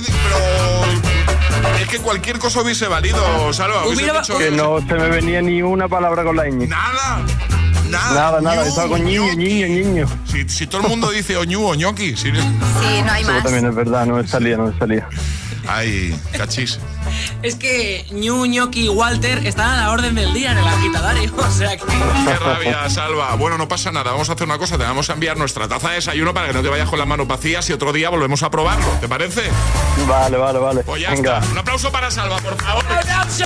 pero 1.62 1.76
es 1.82 1.88
que 1.88 1.98
cualquier 1.98 2.38
cosa 2.38 2.62
hubiese 2.62 2.88
valido, 2.88 3.52
Salva. 3.52 3.86
Hubiese 3.86 4.10
dicho 4.12 4.38
Que 4.38 4.50
no 4.50 4.78
se 4.78 4.94
me 4.94 5.08
venía 5.08 5.42
ni 5.42 5.60
una 5.60 5.88
palabra 5.88 6.24
con 6.24 6.36
la 6.36 6.44
ñ. 6.46 6.66
nada. 6.68 7.22
Nada. 7.90 8.14
Nada, 8.14 8.40
nada, 8.40 8.62
Ñu, 8.62 8.68
estaba 8.68 8.88
con 8.88 9.04
niño, 9.04 9.34
niño, 9.36 9.66
niño. 9.68 10.06
Si, 10.24 10.48
si 10.48 10.66
todo 10.66 10.80
el 10.82 10.88
mundo 10.88 11.10
dice 11.10 11.36
oñu 11.36 11.64
o 11.66 11.74
ñoqui. 11.74 12.16
si- 12.16 12.32
Sí, 12.32 12.32
no 12.32 13.12
hay 13.12 13.22
Eso 13.22 13.30
más. 13.32 13.42
también 13.44 13.66
es 13.66 13.74
verdad, 13.74 14.06
no 14.06 14.16
me 14.16 14.26
salía, 14.26 14.56
no 14.56 14.66
me 14.68 14.78
salía. 14.78 15.06
Ay, 15.68 16.18
cachis. 16.32 16.78
Es 17.42 17.54
que 17.56 18.04
Ñu, 18.10 18.46
Ñoqui 18.46 18.84
y 18.86 18.88
Walter 18.88 19.46
están 19.46 19.70
a 19.70 19.76
la 19.82 19.90
orden 19.92 20.14
del 20.14 20.32
día 20.34 20.52
en 20.52 20.58
el 20.58 20.66
agitadario. 20.66 21.32
O 21.44 21.50
sea 21.56 21.76
que. 21.76 21.84
Qué 21.84 22.36
rabia, 22.40 22.88
Salva. 22.90 23.34
Bueno, 23.36 23.56
no 23.58 23.68
pasa 23.68 23.92
nada. 23.92 24.10
Vamos 24.10 24.28
a 24.28 24.32
hacer 24.32 24.46
una 24.46 24.58
cosa. 24.58 24.76
Te 24.78 24.82
vamos 24.84 25.08
a 25.10 25.12
enviar 25.12 25.36
nuestra 25.36 25.68
taza 25.68 25.90
de 25.90 25.96
desayuno 25.96 26.34
para 26.34 26.48
que 26.48 26.52
no 26.54 26.62
te 26.62 26.68
vayas 26.68 26.88
con 26.88 26.98
las 26.98 27.06
manos 27.06 27.28
vacías 27.28 27.68
y 27.70 27.72
otro 27.72 27.92
día 27.92 28.08
volvemos 28.10 28.42
a 28.42 28.50
probarlo. 28.50 28.86
¿Te 29.00 29.06
parece? 29.08 29.42
Vale, 30.08 30.36
vale, 30.36 30.58
vale. 30.58 30.82
Pues 30.82 31.00
ya 31.02 31.10
Venga. 31.10 31.38
está. 31.38 31.52
Un 31.52 31.58
aplauso 31.58 31.92
para 31.92 32.10
Salva, 32.10 32.38
por 32.38 32.60
favor. 32.60 32.84
¡Aplauso! 32.84 33.44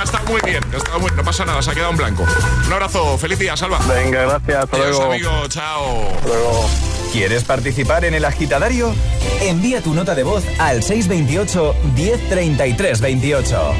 Ha 0.00 0.02
estado 0.02 0.24
muy 0.26 0.40
bien. 0.44 0.64
ha 0.72 0.76
estado 0.76 0.98
muy- 1.00 1.10
No 1.12 1.22
pasa 1.22 1.44
nada, 1.44 1.62
se 1.62 1.70
ha 1.70 1.74
quedado 1.74 1.90
en 1.92 1.96
blanco. 1.98 2.24
Un 2.66 2.72
abrazo. 2.72 3.16
Feliz 3.18 3.38
día, 3.38 3.56
Salva. 3.56 3.78
Venga, 3.86 4.22
gracias, 4.22 4.64
hasta 4.64 4.76
Adiós, 4.76 4.90
luego. 4.96 5.12
amigo. 5.12 5.48
Chao. 5.48 6.08
Hasta 6.16 6.28
luego. 6.28 6.93
¿Quieres 7.14 7.44
participar 7.44 8.04
en 8.04 8.14
El 8.14 8.24
Agitadario? 8.24 8.92
Envía 9.40 9.80
tu 9.80 9.94
nota 9.94 10.16
de 10.16 10.24
voz 10.24 10.42
al 10.58 10.82
628 10.82 11.76
1033 11.94 13.00
28. 13.00 13.74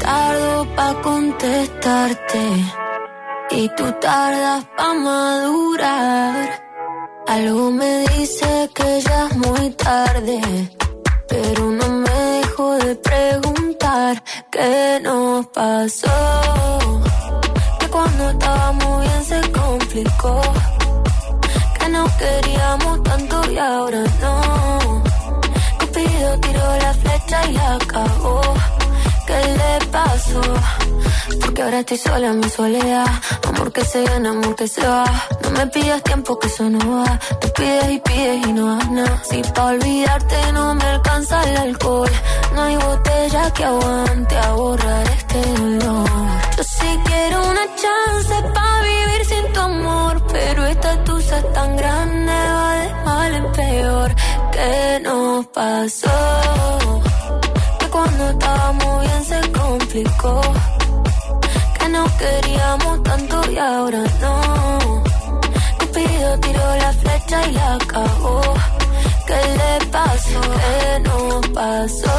Tardo 0.00 0.66
pa' 0.76 1.00
contestarte 1.00 2.40
y 3.52 3.70
tú 3.74 3.90
tardas 4.02 4.66
pa' 4.76 4.92
madurar. 4.92 6.62
Algo 7.26 7.70
me 7.70 8.06
dice 8.18 8.68
que 8.74 9.00
ya 9.00 9.28
es 9.28 9.36
muy 9.38 9.70
tarde, 9.70 10.42
pero 11.26 11.70
no 11.70 11.88
me 11.88 12.10
dejo 12.10 12.74
de 12.80 12.96
preguntar 12.96 14.22
qué 14.52 15.00
nos 15.02 15.46
pasó. 15.46 17.00
Que 17.80 17.88
cuando 17.88 18.28
estábamos 18.28 19.00
bien 19.00 19.24
se 19.24 19.52
complicó, 19.52 20.42
queríamos 22.18 23.02
tanto 23.02 23.50
y 23.50 23.58
ahora 23.58 24.02
no. 24.20 25.02
Cupido 25.78 26.38
tiró 26.40 26.76
la 26.84 26.94
flecha 26.94 27.46
y 27.48 27.52
la 27.52 27.74
acabó. 27.74 28.40
¿Qué 29.26 29.40
le 29.60 29.86
pasó? 29.86 30.42
Porque 31.40 31.62
ahora 31.62 31.80
estoy 31.80 31.98
sola 31.98 32.26
en 32.28 32.40
mi 32.40 32.48
soledad. 32.48 33.06
Amor 33.48 33.72
que 33.72 33.84
se 33.84 34.04
gana, 34.04 34.30
amor 34.30 34.54
que 34.54 34.68
se 34.68 34.86
va. 34.86 35.04
No 35.42 35.50
me 35.50 35.66
pidas 35.68 36.02
tiempo 36.02 36.38
que 36.38 36.48
eso 36.48 36.68
no 36.68 36.78
va. 37.02 37.18
Tú 37.40 37.48
pides 37.56 37.90
y 37.90 37.98
pides 38.00 38.46
y 38.46 38.52
no 38.52 38.76
das 38.76 38.90
nada. 38.90 39.22
Si 39.28 39.42
pa' 39.42 39.66
olvidarte 39.66 40.52
no 40.52 40.74
me 40.74 40.84
alcanza 40.84 41.42
el 41.48 41.56
alcohol. 41.56 42.10
No 42.54 42.62
hay 42.62 42.76
botella 42.76 43.50
que 43.52 43.64
aguante 43.64 44.36
a 44.36 44.52
borrar 44.52 45.06
este 45.08 45.40
dolor. 45.60 46.43
Quiero 47.04 47.38
una 47.52 47.66
chance 47.82 48.34
pa' 48.54 48.80
vivir 48.82 49.24
sin 49.26 49.52
tu 49.52 49.60
amor. 49.60 50.22
Pero 50.32 50.66
esta 50.66 51.04
tusa 51.04 51.38
es 51.38 51.52
tan 51.52 51.76
grande, 51.76 52.32
va 52.32 52.70
de 52.80 52.94
mal 53.04 53.34
en 53.34 53.52
peor. 53.52 54.14
¿Qué 54.52 55.00
nos 55.02 55.46
pasó? 55.46 56.18
Que 57.78 57.86
cuando 57.88 58.30
estábamos 58.30 59.00
bien 59.00 59.24
se 59.24 59.40
complicó. 59.52 60.40
Que 61.78 61.88
no 61.88 62.04
queríamos 62.18 63.02
tanto 63.02 63.50
y 63.50 63.58
ahora 63.58 64.02
no. 64.20 65.02
Cupido 65.78 66.38
tiró 66.40 66.76
la 66.76 66.92
flecha 66.92 67.46
y 67.48 67.52
la 67.52 67.74
acabó. 67.74 68.40
¿Qué 69.26 69.40
le 69.60 69.86
pasó? 69.86 70.40
¿Qué 70.62 71.00
nos 71.00 71.48
pasó? 71.48 72.18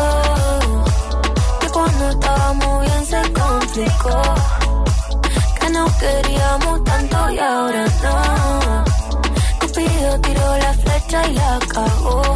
Que 1.59 1.67
cuando 1.69 2.09
estábamos 2.09 2.81
bien 2.81 3.05
se 3.05 3.21
complicó. 3.33 4.21
Que 5.65 5.71
no 5.71 5.85
queríamos 5.97 6.83
tanto 6.83 7.31
y 7.31 7.39
ahora 7.39 7.85
no. 8.03 8.83
Cupido 9.59 10.21
tiró 10.21 10.57
la 10.57 10.73
flecha 10.73 11.27
y 11.27 11.33
la 11.33 11.55
acabó. 11.55 12.35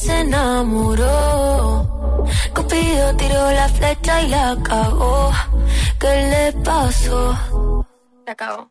se 0.00 0.12
desenamoró. 0.12 1.86
Cupido 2.54 3.16
tiró 3.16 3.52
la 3.52 3.68
flecha 3.68 4.22
y 4.22 4.28
la 4.28 4.52
acabó. 4.52 5.30
¿Qué 5.98 6.08
le 6.08 6.52
pasó? 6.64 7.86
Se 8.24 8.30
acabó. 8.30 8.70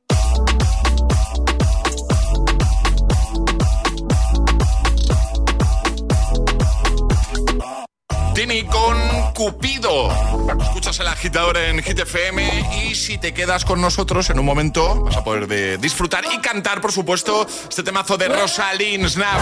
Tini 8.33 8.63
con 8.63 8.97
Cupido. 9.33 10.09
Escuchas 10.61 10.99
el 10.99 11.07
agitador 11.07 11.57
en 11.57 11.83
Hit 11.83 11.99
FM 11.99 12.83
y 12.83 12.95
si 12.95 13.17
te 13.17 13.33
quedas 13.33 13.65
con 13.65 13.81
nosotros 13.81 14.29
en 14.29 14.39
un 14.39 14.45
momento 14.45 15.03
vas 15.03 15.17
a 15.17 15.23
poder 15.23 15.47
de 15.47 15.77
disfrutar 15.77 16.23
y 16.33 16.39
cantar, 16.39 16.81
por 16.81 16.91
supuesto, 16.91 17.45
este 17.69 17.83
temazo 17.83 18.17
de 18.17 18.29
Rosalind 18.29 19.07
Snap. 19.07 19.39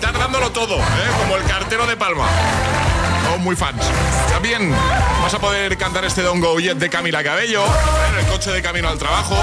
Cantar 0.00 0.18
dándolo 0.18 0.50
todo, 0.50 0.78
¿eh? 0.78 1.10
como 1.18 1.36
el 1.36 1.44
cartero 1.44 1.86
de 1.86 1.96
Palma. 1.96 2.26
Somos 3.24 3.40
muy 3.40 3.54
fans. 3.54 3.82
También 4.30 4.74
vas 5.22 5.34
a 5.34 5.38
poder 5.38 5.76
cantar 5.76 6.04
este 6.04 6.22
Don 6.22 6.40
Go 6.40 6.58
Jet 6.58 6.78
de 6.78 6.88
Camila 6.88 7.22
Cabello, 7.22 7.64
en 7.64 8.18
el 8.18 8.26
coche 8.26 8.50
de 8.50 8.62
camino 8.62 8.88
al 8.88 8.98
trabajo, 8.98 9.36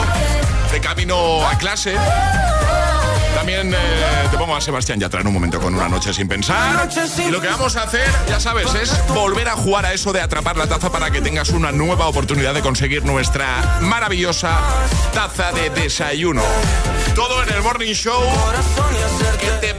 de 0.71 0.81
camino 0.81 1.47
a 1.47 1.57
clase. 1.57 1.95
También 3.35 3.71
eh, 3.71 3.77
te 4.31 4.37
pongo 4.37 4.55
a 4.55 4.61
Sebastián 4.61 4.99
Yatra 4.99 5.21
en 5.21 5.27
un 5.27 5.33
momento 5.33 5.59
con 5.59 5.75
una 5.75 5.87
noche 5.87 6.11
sin 6.11 6.27
pensar. 6.27 6.89
Y 7.19 7.29
lo 7.29 7.39
que 7.39 7.47
vamos 7.47 7.75
a 7.75 7.83
hacer, 7.83 8.09
ya 8.27 8.39
sabes, 8.39 8.73
es 8.73 9.07
volver 9.09 9.47
a 9.47 9.55
jugar 9.55 9.85
a 9.85 9.93
eso 9.93 10.11
de 10.11 10.21
atrapar 10.21 10.57
la 10.57 10.65
taza 10.65 10.91
para 10.91 11.11
que 11.11 11.21
tengas 11.21 11.49
una 11.49 11.71
nueva 11.71 12.07
oportunidad 12.07 12.55
de 12.55 12.61
conseguir 12.61 13.05
nuestra 13.05 13.79
maravillosa 13.81 14.57
taza 15.13 15.51
de 15.51 15.69
desayuno. 15.69 16.41
Todo 17.13 17.43
en 17.43 17.49
el 17.53 17.61
Morning 17.61 17.93
Show 17.93 18.21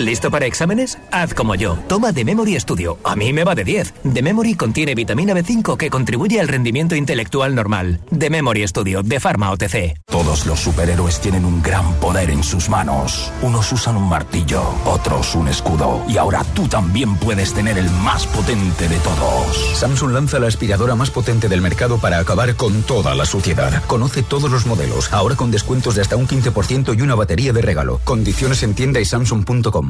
¿Listo 0.00 0.30
para 0.30 0.46
exámenes? 0.46 0.96
Haz 1.12 1.34
como 1.34 1.54
yo. 1.56 1.76
Toma 1.86 2.10
The 2.10 2.24
Memory 2.24 2.58
Studio. 2.58 2.96
A 3.04 3.14
mí 3.16 3.34
me 3.34 3.44
va 3.44 3.54
de 3.54 3.64
10. 3.64 3.92
The 4.14 4.22
Memory 4.22 4.54
contiene 4.54 4.94
vitamina 4.94 5.34
B5 5.34 5.76
que 5.76 5.90
contribuye 5.90 6.40
al 6.40 6.48
rendimiento 6.48 6.94
intelectual 6.94 7.54
normal. 7.54 8.00
The 8.18 8.30
Memory 8.30 8.66
Studio 8.66 9.02
de 9.02 9.20
Pharma 9.20 9.50
OTC. 9.50 10.00
Todos 10.06 10.46
los 10.46 10.58
superhéroes 10.58 11.20
tienen 11.20 11.44
un 11.44 11.60
gran 11.60 11.92
poder 11.96 12.30
en 12.30 12.42
sus 12.42 12.70
manos. 12.70 13.30
Unos 13.42 13.70
usan 13.72 13.98
un 13.98 14.08
martillo, 14.08 14.62
otros 14.86 15.34
un 15.34 15.48
escudo. 15.48 16.02
Y 16.08 16.16
ahora 16.16 16.44
tú 16.54 16.66
también 16.66 17.16
puedes 17.16 17.52
tener 17.52 17.76
el 17.76 17.90
más 17.90 18.26
potente 18.26 18.88
de 18.88 18.96
todos. 19.00 19.78
Samsung 19.78 20.12
lanza 20.12 20.38
la 20.38 20.46
aspiradora 20.46 20.94
más 20.94 21.10
potente 21.10 21.46
del 21.46 21.60
mercado 21.60 21.98
para 21.98 22.20
acabar 22.20 22.56
con 22.56 22.84
toda 22.84 23.14
la 23.14 23.26
suciedad. 23.26 23.84
Conoce 23.84 24.22
todos 24.22 24.50
los 24.50 24.64
modelos, 24.64 25.12
ahora 25.12 25.36
con 25.36 25.50
descuentos 25.50 25.94
de 25.94 26.00
hasta 26.00 26.16
un 26.16 26.26
15% 26.26 26.98
y 26.98 27.02
una 27.02 27.16
batería 27.16 27.52
de 27.52 27.60
regalo. 27.60 28.00
Condiciones 28.04 28.62
en 28.62 28.72
tienda 28.72 28.98
y 28.98 29.04
samsung.com. 29.04 29.89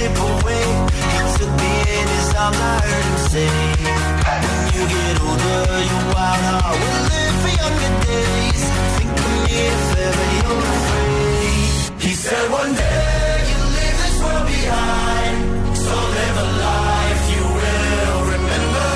slip 0.00 0.16
away. 0.16 0.64
He 1.12 1.18
took 1.36 1.52
me 1.60 1.72
in 1.98 2.06
his 2.16 2.28
arms, 2.34 2.56
I 2.56 2.76
heard 2.88 3.04
him 3.10 3.18
say, 3.32 3.48
when 4.26 4.42
you 4.74 4.84
get 4.94 5.16
older, 5.28 5.60
your 5.90 6.04
wild 6.14 6.42
heart 6.48 6.76
will 6.82 7.02
live 7.12 7.36
for 7.42 7.52
younger 7.60 7.92
days. 8.08 8.62
Think 8.96 9.12
of 9.20 9.28
me 9.28 9.40
if 9.68 9.82
ever 10.06 10.26
you're 10.36 10.64
afraid. 10.74 12.02
He 12.04 12.12
said 12.24 12.44
one 12.50 12.72
day 12.74 13.32
you'll 13.50 13.72
leave 13.78 13.98
this 14.04 14.16
world 14.24 14.46
behind, 14.56 15.36
so 15.84 15.94
live 16.18 16.36
a 16.44 16.48
life 16.68 17.22
you 17.34 17.44
will 17.58 18.20
remember. 18.34 18.90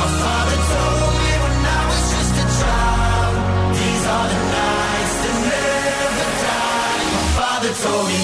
My 0.00 0.10
father 0.22 0.58
told 0.70 1.12
me 1.22 1.30
when 1.44 1.58
I 1.78 1.82
was 1.90 2.04
just 2.14 2.34
a 2.44 2.46
child, 2.60 3.34
these 3.78 4.04
are 4.14 4.28
the 4.34 4.40
nights 4.58 5.14
that 5.22 5.36
never 5.54 6.26
die. 6.46 7.02
My 7.18 7.26
father 7.38 7.72
told 7.84 8.06
me. 8.10 8.19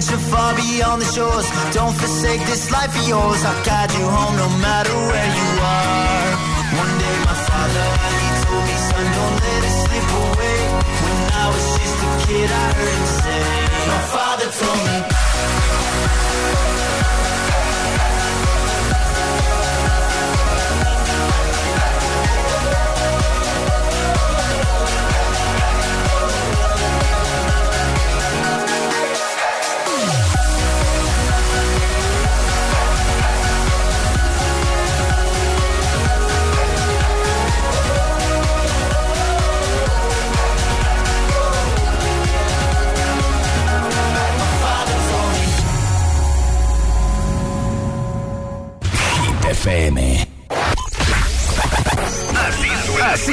Said, 0.00 0.10
Go 0.10 0.16
venture 0.16 0.30
far 0.30 0.54
beyond 0.54 1.02
the 1.02 1.06
shores. 1.06 1.46
Don't 1.72 1.94
forsake 1.94 2.40
this 2.46 2.70
life 2.70 2.94
of 2.96 3.08
yours. 3.08 3.44
I'll 3.44 3.64
guide 3.64 3.92
you 3.92 4.06
home 4.06 4.36
no 4.36 4.48
matter 4.58 4.92
where 4.92 5.30
you 5.38 5.50
are. 5.60 6.30
One 6.78 6.98
day, 6.98 7.16
my 7.24 7.34
father, 7.34 7.86
he 8.20 8.28
told 8.44 8.64
me, 8.64 8.76
Son, 8.90 9.06
don't 9.14 9.36
let 9.44 9.64
it 9.64 9.74
slip 9.82 10.08
away. 10.24 10.58
When 11.04 11.18
I 11.32 11.46
was 11.52 11.66
just 11.78 11.98
a 12.02 12.26
kid, 12.26 12.50
I 12.50 12.72
heard 12.72 12.94
him 12.94 13.06
say, 13.22 13.42
My 13.86 14.00
father 14.12 14.50
told 14.50 15.10
me. 15.10 15.13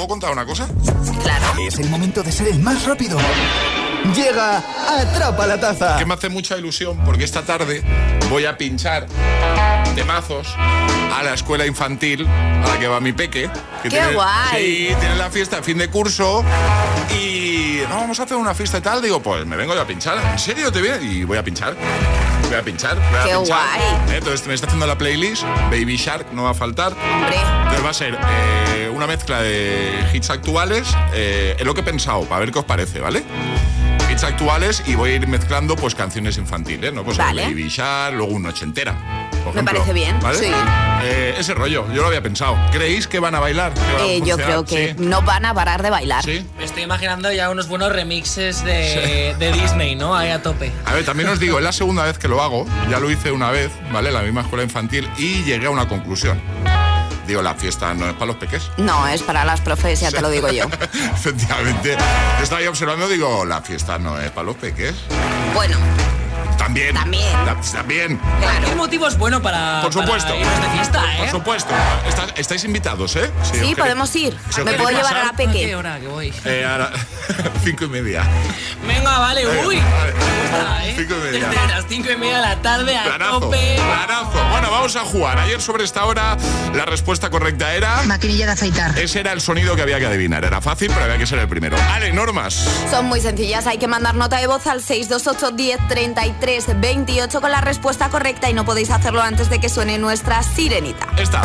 Puedo 0.00 0.08
contar 0.08 0.32
una 0.32 0.46
cosa? 0.46 0.66
Claro. 1.22 1.44
Es 1.60 1.78
el 1.78 1.90
momento 1.90 2.22
de 2.22 2.32
ser 2.32 2.48
el 2.48 2.58
más 2.60 2.86
rápido. 2.86 3.18
Llega 4.14 4.62
Atrapa 4.88 5.46
la 5.46 5.60
Taza. 5.60 5.98
Que 5.98 6.06
me 6.06 6.14
hace 6.14 6.30
mucha 6.30 6.56
ilusión 6.56 6.96
porque 7.04 7.24
esta 7.24 7.42
tarde 7.42 7.82
voy 8.30 8.46
a 8.46 8.56
pinchar 8.56 9.06
temazos 9.94 10.54
a 10.56 11.22
la 11.22 11.34
escuela 11.34 11.66
infantil 11.66 12.26
a 12.26 12.66
la 12.66 12.78
que 12.78 12.88
va 12.88 12.98
mi 13.00 13.12
peque. 13.12 13.50
Que 13.82 13.90
¡Qué 13.90 14.14
guay! 14.14 14.88
Sí, 14.88 14.88
tiene 14.98 15.16
la 15.16 15.28
fiesta 15.28 15.56
de 15.56 15.62
fin 15.64 15.76
de 15.76 15.88
curso 15.88 16.42
y 17.14 17.80
no, 17.90 17.96
vamos 17.96 18.18
a 18.20 18.22
hacer 18.22 18.38
una 18.38 18.54
fiesta 18.54 18.78
y 18.78 18.80
tal. 18.80 19.02
Digo, 19.02 19.20
pues 19.20 19.44
me 19.44 19.56
vengo 19.56 19.74
yo 19.74 19.82
a 19.82 19.86
pinchar. 19.86 20.16
¿En 20.32 20.38
serio 20.38 20.72
te 20.72 20.80
viene? 20.80 21.04
Y 21.04 21.24
voy 21.24 21.36
a 21.36 21.44
pinchar. 21.44 21.76
Voy 22.50 22.58
a 22.58 22.62
pinchar. 22.62 22.96
Voy 22.96 23.04
a 23.20 23.24
¡Qué 23.24 23.34
pinchar. 23.36 23.46
guay! 23.46 23.80
Eh, 24.12 24.16
Entonces 24.18 24.46
me 24.46 24.54
está 24.54 24.66
haciendo 24.66 24.86
la 24.86 24.98
playlist. 24.98 25.44
Baby 25.70 25.96
Shark 25.96 26.26
no 26.32 26.42
va 26.44 26.50
a 26.50 26.54
faltar. 26.54 26.92
Hombre. 26.92 27.36
Entonces 27.38 27.84
va 27.84 27.90
a 27.90 27.94
ser 27.94 28.18
eh, 28.74 28.90
una 28.92 29.06
mezcla 29.06 29.40
de 29.40 29.92
hits 30.12 30.30
actuales. 30.30 30.88
eh, 31.14 31.54
es 31.58 31.64
lo 31.64 31.74
que 31.74 31.80
he 31.82 31.84
pensado, 31.84 32.22
para 32.24 32.40
ver 32.40 32.50
qué 32.50 32.58
os 32.58 32.64
parece, 32.64 32.98
¿vale? 33.00 33.22
Hits 34.10 34.24
actuales 34.24 34.82
y 34.86 34.96
voy 34.96 35.10
a 35.12 35.14
ir 35.14 35.28
mezclando 35.28 35.76
pues 35.76 35.94
canciones 35.94 36.36
infantiles, 36.38 36.92
¿no? 36.92 37.04
Pues 37.04 37.16
Vale. 37.16 37.44
Baby 37.44 37.68
Shark, 37.68 38.16
luego 38.16 38.32
una 38.32 38.48
ochentera. 38.48 39.29
Por 39.44 39.54
Me 39.54 39.60
ejemplo, 39.60 39.74
parece 39.74 39.92
bien, 39.92 40.18
¿vale? 40.20 40.38
sí. 40.38 40.52
Eh, 41.02 41.34
ese 41.38 41.54
rollo, 41.54 41.86
yo 41.92 42.02
lo 42.02 42.08
había 42.08 42.22
pensado. 42.22 42.56
¿Creéis 42.72 43.06
que 43.06 43.18
van 43.20 43.34
a 43.34 43.40
bailar? 43.40 43.72
¿Que 43.74 43.80
va 43.80 44.00
a 44.02 44.06
Eh, 44.06 44.20
yo 44.24 44.36
creo 44.36 44.64
que 44.64 44.94
Sí. 44.98 45.02
no 45.02 45.22
van 45.22 45.46
a 45.46 45.54
parar 45.54 45.82
de 45.82 45.90
bailar. 45.90 46.24
Sí. 46.24 46.46
Me 46.58 46.64
estoy 46.64 46.82
imaginando 46.82 47.32
ya 47.32 47.48
unos 47.50 47.68
buenos 47.68 47.90
remixes 47.92 48.62
de, 48.64 49.34
de 49.38 49.52
Disney, 49.52 49.94
¿no? 49.96 50.14
Ahí 50.14 50.30
a 50.30 50.42
tope. 50.42 50.70
A 50.84 50.92
ver, 50.94 51.04
también 51.04 51.28
os 51.30 51.40
digo, 51.40 51.58
es 51.58 51.64
la 51.64 51.72
segunda 51.72 52.04
vez 52.04 52.18
que 52.18 52.28
lo 52.28 52.42
hago. 52.42 52.66
Ya 52.90 53.00
lo 53.00 53.10
hice 53.10 53.32
una 53.32 53.50
vez, 53.50 53.70
¿vale? 53.92 54.08
En 54.08 54.14
la 54.14 54.22
misma 54.22 54.42
escuela 54.42 54.62
infantil 54.62 55.08
y 55.16 55.42
llegué 55.44 55.66
a 55.66 55.70
una 55.70 55.88
conclusión. 55.88 56.40
Digo, 57.26 57.42
la 57.42 57.54
fiesta 57.54 57.94
no 57.94 58.06
es 58.08 58.14
para 58.14 58.26
los 58.26 58.36
peques. 58.36 58.70
No, 58.76 59.06
es 59.06 59.22
para 59.22 59.44
las 59.44 59.60
profes, 59.60 60.00
ya 60.00 60.10
te 60.10 60.20
lo 60.20 60.30
digo 60.30 60.50
yo. 60.50 60.64
Efectivamente. 61.14 61.96
Estaba 62.42 62.60
ahí 62.60 62.66
observando, 62.66 63.08
digo, 63.08 63.44
la 63.44 63.62
fiesta 63.62 63.98
no 63.98 64.18
es 64.20 64.30
para 64.32 64.46
los 64.46 64.56
peques. 64.56 64.94
Bueno, 65.54 65.76
También. 66.60 66.94
También. 66.94 67.32
Ta- 67.46 67.56
También. 67.72 68.18
Cualquier 68.40 68.76
motivo 68.76 69.06
es 69.08 69.16
bueno 69.16 69.40
para, 69.40 69.80
Por 69.82 69.92
supuesto. 69.92 70.28
para 70.28 70.40
irnos 70.40 70.60
de 70.62 70.68
fiesta, 70.68 71.02
¿eh? 71.14 71.18
Por 71.20 71.30
supuesto. 71.30 71.74
Está- 72.06 72.26
estáis 72.36 72.64
invitados, 72.64 73.16
¿eh? 73.16 73.30
Si 73.50 73.58
sí, 73.58 73.74
podemos 73.74 74.14
ir. 74.14 74.36
si 74.50 74.62
Me 74.62 74.74
puedo 74.74 74.90
llevar 74.90 75.16
a 75.16 75.24
la 75.24 75.28
¿A 75.30 75.36
qué 75.36 75.46
peque. 75.46 75.74
hora 75.74 75.98
que 75.98 76.08
voy? 76.08 76.34
eh, 76.44 76.66
ahora, 76.70 76.90
cinco 77.64 77.84
y 77.84 77.88
media. 77.88 78.24
Venga, 78.86 79.18
vale, 79.18 79.46
Venga, 79.46 79.66
uy. 79.66 79.76
gusta, 79.76 80.86
¿eh? 80.86 80.94
Cinco 80.98 81.14
y 81.14 81.32
media. 81.32 81.48
Desde 81.48 81.66
las 81.68 81.84
cinco 81.88 82.10
y 82.12 82.16
media 82.16 82.36
de 82.36 82.42
la 82.42 82.56
tarde 82.62 82.96
a 82.96 83.04
Planazo, 83.04 83.40
tope. 83.40 83.76
planazo. 83.76 84.48
Bueno, 84.50 84.70
vamos 84.70 84.96
a 84.96 85.00
jugar. 85.00 85.38
Ayer 85.38 85.62
sobre 85.62 85.84
esta 85.84 86.04
hora 86.04 86.36
la 86.74 86.84
respuesta 86.84 87.30
correcta 87.30 87.74
era... 87.74 88.02
Maquinilla 88.02 88.46
de 88.46 88.52
afeitar. 88.52 88.98
Ese 88.98 89.20
era 89.20 89.32
el 89.32 89.40
sonido 89.40 89.76
que 89.76 89.82
había 89.82 89.98
que 89.98 90.06
adivinar. 90.06 90.44
Era 90.44 90.60
fácil, 90.60 90.88
pero 90.92 91.04
había 91.04 91.16
que 91.16 91.26
ser 91.26 91.38
el 91.38 91.48
primero. 91.48 91.76
Ale, 91.94 92.12
normas. 92.12 92.66
Son 92.90 93.06
muy 93.06 93.20
sencillas, 93.20 93.66
hay 93.66 93.78
que 93.78 93.88
mandar 93.88 94.14
nota 94.14 94.36
de 94.38 94.46
voz 94.46 94.66
al 94.66 94.82
628 94.82 95.50
10 95.56 95.88
33 95.88 96.49
28 96.58 97.40
con 97.40 97.50
la 97.52 97.60
respuesta 97.60 98.08
correcta 98.08 98.50
y 98.50 98.54
no 98.54 98.64
podéis 98.64 98.90
hacerlo 98.90 99.22
antes 99.22 99.50
de 99.50 99.60
que 99.60 99.68
suene 99.68 99.98
nuestra 99.98 100.42
sirenita. 100.42 101.08
Esta. 101.16 101.42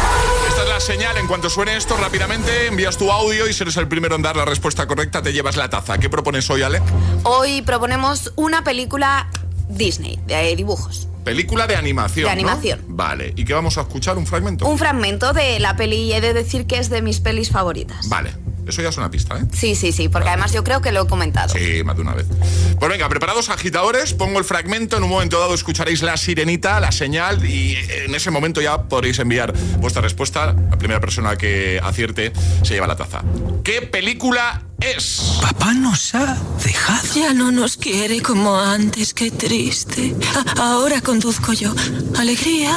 Esta 0.49 0.63
es 0.63 0.69
la 0.69 0.79
señal. 0.79 1.17
En 1.17 1.27
cuanto 1.27 1.49
suene 1.49 1.77
esto, 1.77 1.95
rápidamente 1.95 2.67
envías 2.67 2.97
tu 2.97 3.11
audio 3.11 3.47
y 3.47 3.53
si 3.53 3.61
eres 3.63 3.77
el 3.77 3.87
primero 3.87 4.15
en 4.15 4.23
dar 4.23 4.35
la 4.35 4.45
respuesta 4.45 4.87
correcta, 4.87 5.21
te 5.21 5.31
llevas 5.31 5.57
la 5.57 5.69
taza. 5.69 5.99
¿Qué 5.99 6.09
propones 6.09 6.49
hoy, 6.49 6.63
Ale? 6.63 6.81
Hoy 7.23 7.61
proponemos 7.61 8.33
una 8.35 8.63
película 8.63 9.29
Disney, 9.69 10.19
de 10.25 10.55
dibujos. 10.55 11.07
Película 11.23 11.67
de 11.67 11.75
animación. 11.75 12.25
De 12.27 12.35
¿no? 12.35 12.49
animación. 12.49 12.81
Vale. 12.87 13.33
¿Y 13.35 13.45
qué 13.45 13.53
vamos 13.53 13.77
a 13.77 13.81
escuchar? 13.81 14.17
¿Un 14.17 14.25
fragmento? 14.25 14.67
Un 14.67 14.79
fragmento 14.79 15.33
de 15.33 15.59
la 15.59 15.75
peli 15.75 15.97
y 15.97 16.13
he 16.13 16.21
de 16.21 16.33
decir 16.33 16.65
que 16.65 16.79
es 16.79 16.89
de 16.89 17.03
mis 17.03 17.19
pelis 17.19 17.51
favoritas. 17.51 18.09
Vale. 18.09 18.33
Eso 18.68 18.82
ya 18.82 18.89
es 18.89 18.97
una 18.97 19.11
pista, 19.11 19.38
¿eh? 19.38 19.43
Sí, 19.53 19.76
sí, 19.76 19.91
sí, 19.91 20.09
porque 20.09 20.30
además 20.30 20.51
yo 20.53 20.63
creo 20.63 20.82
que 20.82 20.91
lo 20.91 21.03
he 21.03 21.07
comentado. 21.07 21.53
Sí, 21.53 21.84
más 21.84 21.95
de 21.95 22.01
una 22.01 22.13
vez. 22.13 22.26
Pues 22.80 22.91
venga, 22.91 23.07
preparados 23.09 23.49
agitadores, 23.49 24.13
pongo 24.13 24.39
el 24.39 24.45
fragmento, 24.45 24.97
en 24.97 25.03
un 25.03 25.09
momento 25.09 25.39
dado 25.39 25.53
escucharéis 25.53 26.01
la 26.01 26.18
sirenita, 26.18 26.80
la 26.80 26.91
señal 26.91 27.45
y 27.45 27.76
en 28.05 28.13
ese 28.16 28.32
momento 28.32 28.61
ya 28.61 28.84
podréis 28.84 29.20
enviar 29.20 29.53
vuestra 29.80 30.01
respuesta. 30.01 30.53
La 30.70 30.78
primera 30.78 30.99
persona 30.99 31.36
que 31.38 31.80
acierte 31.84 32.34
se 32.63 32.74
lleva 32.74 32.88
la 32.88 32.95
taza. 32.95 33.22
¿Qué 33.63 33.82
película 33.82 34.63
es? 34.80 35.39
Papá 35.41 35.74
nos 35.74 36.13
ha 36.16 36.38
dejado. 36.63 37.07
Ya 37.16 37.34
no 37.34 37.51
nos 37.51 37.78
quiere 37.78 38.22
como 38.22 38.59
antes, 38.59 39.13
qué 39.13 39.32
triste. 39.32 40.16
A- 40.57 40.74
ahora 40.74 41.01
conduzco 41.01 41.53
yo. 41.53 41.74
¿Alegría? 42.18 42.76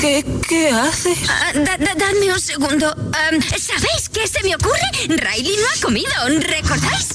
¿Qué, 0.00 0.24
qué 0.48 0.70
haces? 0.70 1.18
Da- 1.54 1.76
da- 1.78 1.94
dadme 1.96 2.32
un 2.32 2.40
segundo. 2.40 2.90
Am, 2.92 3.40
¿Sabéis 3.42 4.08
qué 4.12 4.26
se 4.26 4.42
me 4.42 4.54
ocurre? 4.54 4.80
Riley 5.08 5.56
no 5.56 5.66
ha 5.76 5.80
comido, 5.82 6.10
¿recordáis? 6.40 7.08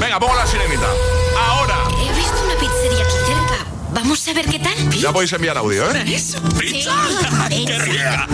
Venga, 0.00 0.18
pongo 0.18 0.34
la 0.36 0.46
sirenita. 0.46 0.86
Ahora. 1.38 1.76
He 1.90 2.16
visto 2.16 2.42
una 2.44 2.54
pizzería 2.58 3.04
aquí 3.04 3.16
cerca. 3.26 3.66
Vamos 3.92 4.28
a 4.28 4.32
ver 4.32 4.46
qué 4.46 4.58
tal. 4.58 4.90
Ya 4.98 5.12
podéis 5.12 5.32
enviar 5.32 5.58
audio, 5.58 5.90
¿eh? 5.92 6.04
Eso. 6.14 6.40
¡Pizza! 6.58 6.92
¡Qué 7.48 7.78
rica! 7.78 8.26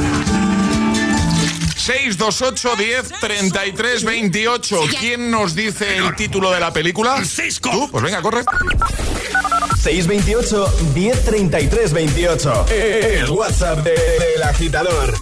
628 1.76 2.76
10 2.76 3.08
33 3.20 4.04
28. 4.04 4.80
¿Quién 4.98 5.30
nos 5.30 5.54
dice 5.54 5.96
el 5.98 6.14
título 6.16 6.50
de 6.50 6.60
la 6.60 6.72
película? 6.72 7.22
¿Tú? 7.62 7.88
Pues 7.90 8.02
venga, 8.02 8.20
corre. 8.22 8.42
628 9.86 10.66
1033 10.94 11.92
28. 11.92 12.66
El 12.72 13.30
WhatsApp 13.30 13.84
de- 13.84 13.90
del 13.92 14.42
agitador. 14.42 15.14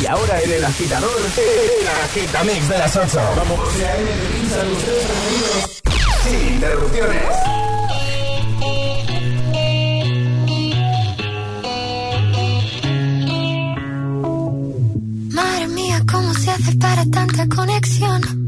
Y 0.00 0.06
ahora 0.06 0.40
en 0.40 0.52
el 0.52 0.64
agitador, 0.64 1.10
el 1.36 1.88
agitamix 2.04 2.68
de 2.68 2.78
las 2.78 2.94
8. 2.96 3.18
Vamos. 3.36 3.58
Sin 6.22 6.54
interrupciones. 6.54 7.24
Madre 15.32 15.68
mía, 15.68 16.02
¿cómo 16.10 16.32
se 16.34 16.50
hace 16.50 16.76
para 16.76 17.04
tanta 17.06 17.46
conexión? 17.48 18.47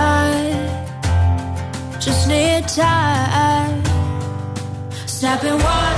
I 0.00 1.98
just 1.98 2.28
need 2.28 2.68
time. 2.68 3.82
Snapping 5.06 5.58
water. 5.58 5.97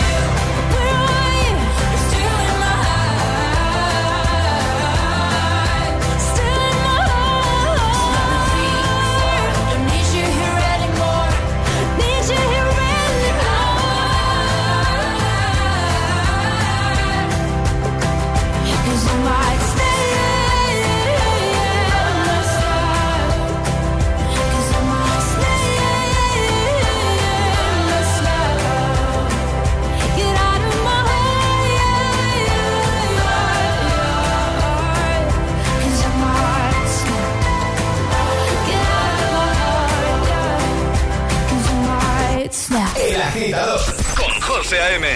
Con 43.51 44.41
José 44.41 44.79
A.M. 44.79 45.07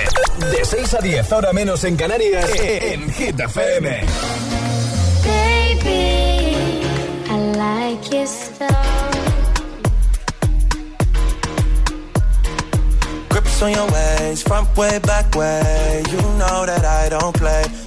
De 0.51 0.65
6 0.65 0.93
a 0.95 0.97
10, 0.99 1.31
ahora 1.31 1.53
menos 1.53 1.83
en 1.85 1.95
Canarias, 1.95 2.49
en 2.59 3.09
Hit 3.13 3.39
FM. 3.39 4.01
Baby, 5.23 6.81
I 7.29 7.37
like 7.55 8.11
your 8.11 8.27
Grips 13.29 13.61
on 13.61 13.71
your 13.71 13.87
ways, 13.91 14.43
front 14.43 14.75
way, 14.77 14.99
back 14.99 15.33
way. 15.35 16.03
You 16.11 16.21
know 16.37 16.65
that 16.65 16.83
I 16.83 17.09
don't 17.09 17.35
play. 17.37 17.63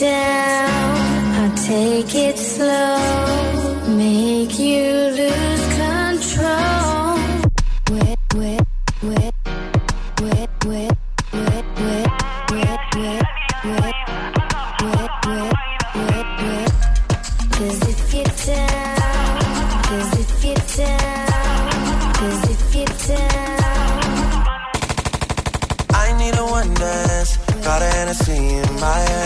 Down, 0.00 1.34
I'll 1.40 1.56
take 1.56 2.14
it 2.14 2.38
slow, 2.38 3.86
make 3.96 4.58
you 4.58 4.84
lose 5.18 5.66
control. 5.76 6.78
Cause 17.58 17.88
if 17.88 18.14
you're 18.14 18.24
down, 18.46 19.40
cause 19.82 20.20
if 20.20 20.44
you're 20.44 20.86
down, 20.86 22.14
cause 22.14 22.50
if 22.50 22.74
you're 22.76 23.16
down. 23.16 23.98
I 25.90 26.16
need 26.18 26.38
a 26.38 26.44
one 26.44 26.72
dance, 26.74 27.36
got 27.64 27.82
a 27.82 27.86
Hennessy 27.86 28.32
in 28.32 28.80
my 28.80 28.96
hand. 28.96 29.17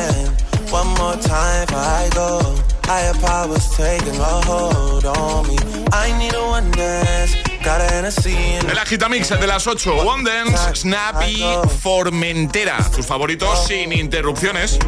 More 1.12 1.20
time 1.20 1.66
before 1.66 1.78
I 1.78 2.08
go. 2.14 2.40
Higher 2.84 3.12
powers 3.20 3.68
taking 3.76 4.18
a 4.18 4.40
hold 4.48 5.04
on 5.04 5.46
me. 5.46 5.56
I 5.92 6.10
need 6.18 6.32
a 6.32 6.42
one 6.42 6.70
dance. 6.70 7.36
El 7.64 8.78
Agitamix 8.78 9.28
de 9.28 9.46
las 9.46 9.66
8, 9.68 9.94
One 9.94 10.24
Dance, 10.24 10.74
Snappy, 10.74 11.44
Formentera. 11.80 12.78
Tus 12.94 13.06
favoritos 13.06 13.66
sin 13.66 13.92
interrupciones. 13.92 14.78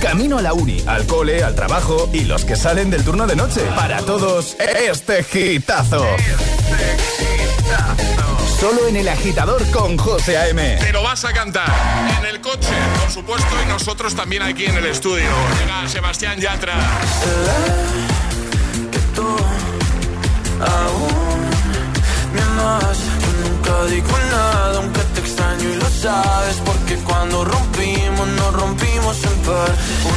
Camino 0.00 0.38
a 0.38 0.42
la 0.42 0.52
uni, 0.52 0.82
al 0.86 1.06
cole, 1.06 1.44
al 1.44 1.54
trabajo 1.54 2.08
y 2.12 2.24
los 2.24 2.44
que 2.44 2.56
salen 2.56 2.90
del 2.90 3.04
turno 3.04 3.26
de 3.26 3.36
noche. 3.36 3.60
Para 3.76 4.02
todos, 4.02 4.56
este 4.58 5.22
gitazo. 5.22 6.04
Solo 8.60 8.88
en 8.88 8.96
el 8.96 9.08
agitador 9.08 9.64
con 9.70 9.96
José 9.96 10.36
A.M. 10.36 10.78
Te 10.80 10.92
lo 10.92 11.00
vas 11.04 11.24
a 11.24 11.32
cantar 11.32 11.72
en 12.18 12.26
el 12.26 12.40
coche, 12.40 12.74
por 13.00 13.08
supuesto, 13.08 13.54
y 13.64 13.68
nosotros 13.68 14.16
también 14.16 14.42
aquí 14.42 14.64
en 14.64 14.74
el 14.74 14.86
estudio. 14.86 15.30
Llega 15.60 15.88
Sebastián 15.88 16.40
Yatra. 16.40 16.74
que 18.90 18.98
tú 19.14 19.28
aún 20.58 21.50
me 22.34 22.42
amas. 22.42 22.98
Yo 22.98 23.48
nunca 23.48 23.84
digo 23.94 24.18
nada, 24.28 24.78
aunque 24.78 25.00
te 25.14 25.20
extraño 25.20 25.68
y 25.68 25.76
lo 25.76 25.88
sabes. 25.88 26.56
Porque 26.64 26.96
cuando 26.96 27.44
rompimos, 27.44 28.26
nos 28.26 28.54
rompimos 28.54 29.22
en 29.22 29.38
par. 29.42 29.70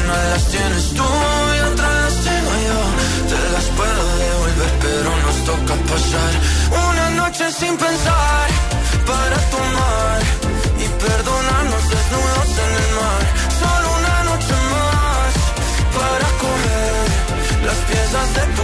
Una 0.04 0.18
de 0.18 0.30
las 0.32 0.48
tienes 0.48 0.90
tú 0.96 1.04
y 1.04 1.60
otra 1.74 1.88
las 1.88 2.31
pero 4.82 5.10
nos 5.26 5.38
toca 5.46 5.74
pasar 5.92 6.32
una 6.90 7.10
noche 7.22 7.52
sin 7.52 7.78
pensar 7.78 8.48
para 9.06 9.38
tomar 9.56 10.20
y 10.84 10.86
perdonarnos 11.06 11.84
desnudos 11.94 12.50
en 12.66 12.72
el 12.84 12.90
mar. 13.00 13.24
Solo 13.62 13.88
una 14.00 14.18
noche 14.30 14.56
más 14.74 15.32
para 15.98 16.28
coger 16.44 17.06
las 17.68 17.80
piezas 17.90 18.28
de 18.38 18.44
tu 18.56 18.64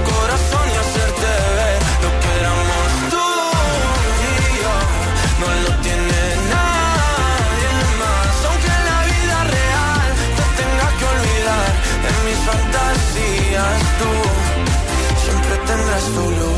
tendrás 16.13 16.50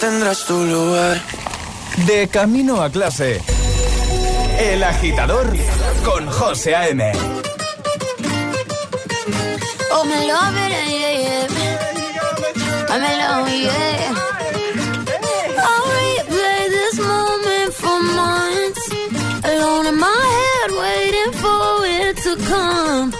tendrás 0.00 0.46
tu 0.46 0.54
lugar. 0.64 1.20
De 2.06 2.26
camino 2.28 2.82
a 2.82 2.90
clase. 2.90 3.40
El 4.58 4.82
agitador 4.82 5.46
con 6.04 6.26
José 6.26 6.74
A.M. 6.74 7.12
Oh, 9.92 10.04
me 10.04 10.26
love 10.26 10.56
it, 10.56 10.72
yeah, 10.88 11.14
yeah. 11.24 11.46
I'm 12.88 13.04
in 13.10 13.18
love, 13.18 13.50
yeah. 13.50 14.14
I'll 15.68 15.86
replay 16.00 16.62
this 16.78 16.98
moment 16.98 17.72
for 17.74 18.00
months. 18.20 18.84
Alone 19.44 19.86
in 19.86 19.96
my 19.98 20.22
head, 20.36 20.70
waiting 20.84 21.32
for 21.42 21.86
it 21.86 22.16
to 22.24 22.36
come. 22.48 23.19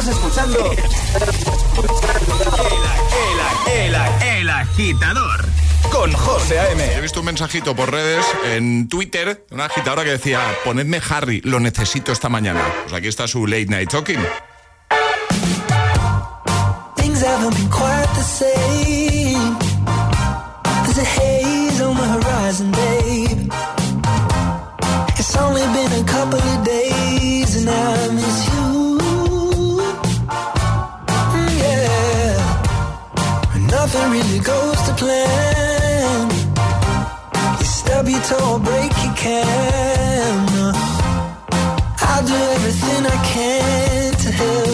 Estás 0.00 0.16
escuchando 0.16 0.72
el, 0.72 0.78
el, 3.70 3.94
el, 3.94 4.38
el 4.38 4.48
agitador 4.48 5.44
con 5.92 6.10
José 6.14 6.58
A.M. 6.58 6.94
He 6.94 7.02
visto 7.02 7.20
un 7.20 7.26
mensajito 7.26 7.76
por 7.76 7.90
redes 7.90 8.24
en 8.46 8.88
Twitter, 8.88 9.44
una 9.50 9.66
agitadora 9.66 10.02
que 10.02 10.12
decía, 10.12 10.40
ponedme 10.64 11.02
Harry, 11.06 11.42
lo 11.42 11.60
necesito 11.60 12.12
esta 12.12 12.30
mañana. 12.30 12.62
Pues 12.84 12.94
aquí 12.94 13.08
está 13.08 13.28
su 13.28 13.46
late 13.46 13.66
night 13.66 13.90
talking. 13.90 14.20
Things 16.96 17.22
haven't 17.22 17.54
been 17.54 17.68
quite 17.68 18.08
the 18.14 18.22
same. 18.22 19.58
There's 20.84 20.96
a 20.96 21.04
haze 21.04 21.82
on 21.82 21.94
the 21.94 22.06
horizon, 22.06 22.72
babe. 22.72 23.52
It's 25.18 25.36
only 25.36 25.60
been 25.74 25.92
a 26.00 26.04
couple 26.04 26.38
of 26.38 26.64
days 26.64 27.56
and 27.56 27.68
nothing 33.92 34.12
really 34.12 34.38
goes 34.38 34.80
to 34.82 34.94
plan. 34.94 36.30
You 37.58 37.64
stub 37.64 38.08
your 38.08 38.20
toe 38.22 38.58
break 38.58 38.92
your 39.04 39.14
can. 39.14 40.74
I'll 41.98 42.26
do 42.26 42.34
everything 42.34 43.06
I 43.06 43.18
can 43.32 44.12
to 44.14 44.30
help. 44.30 44.69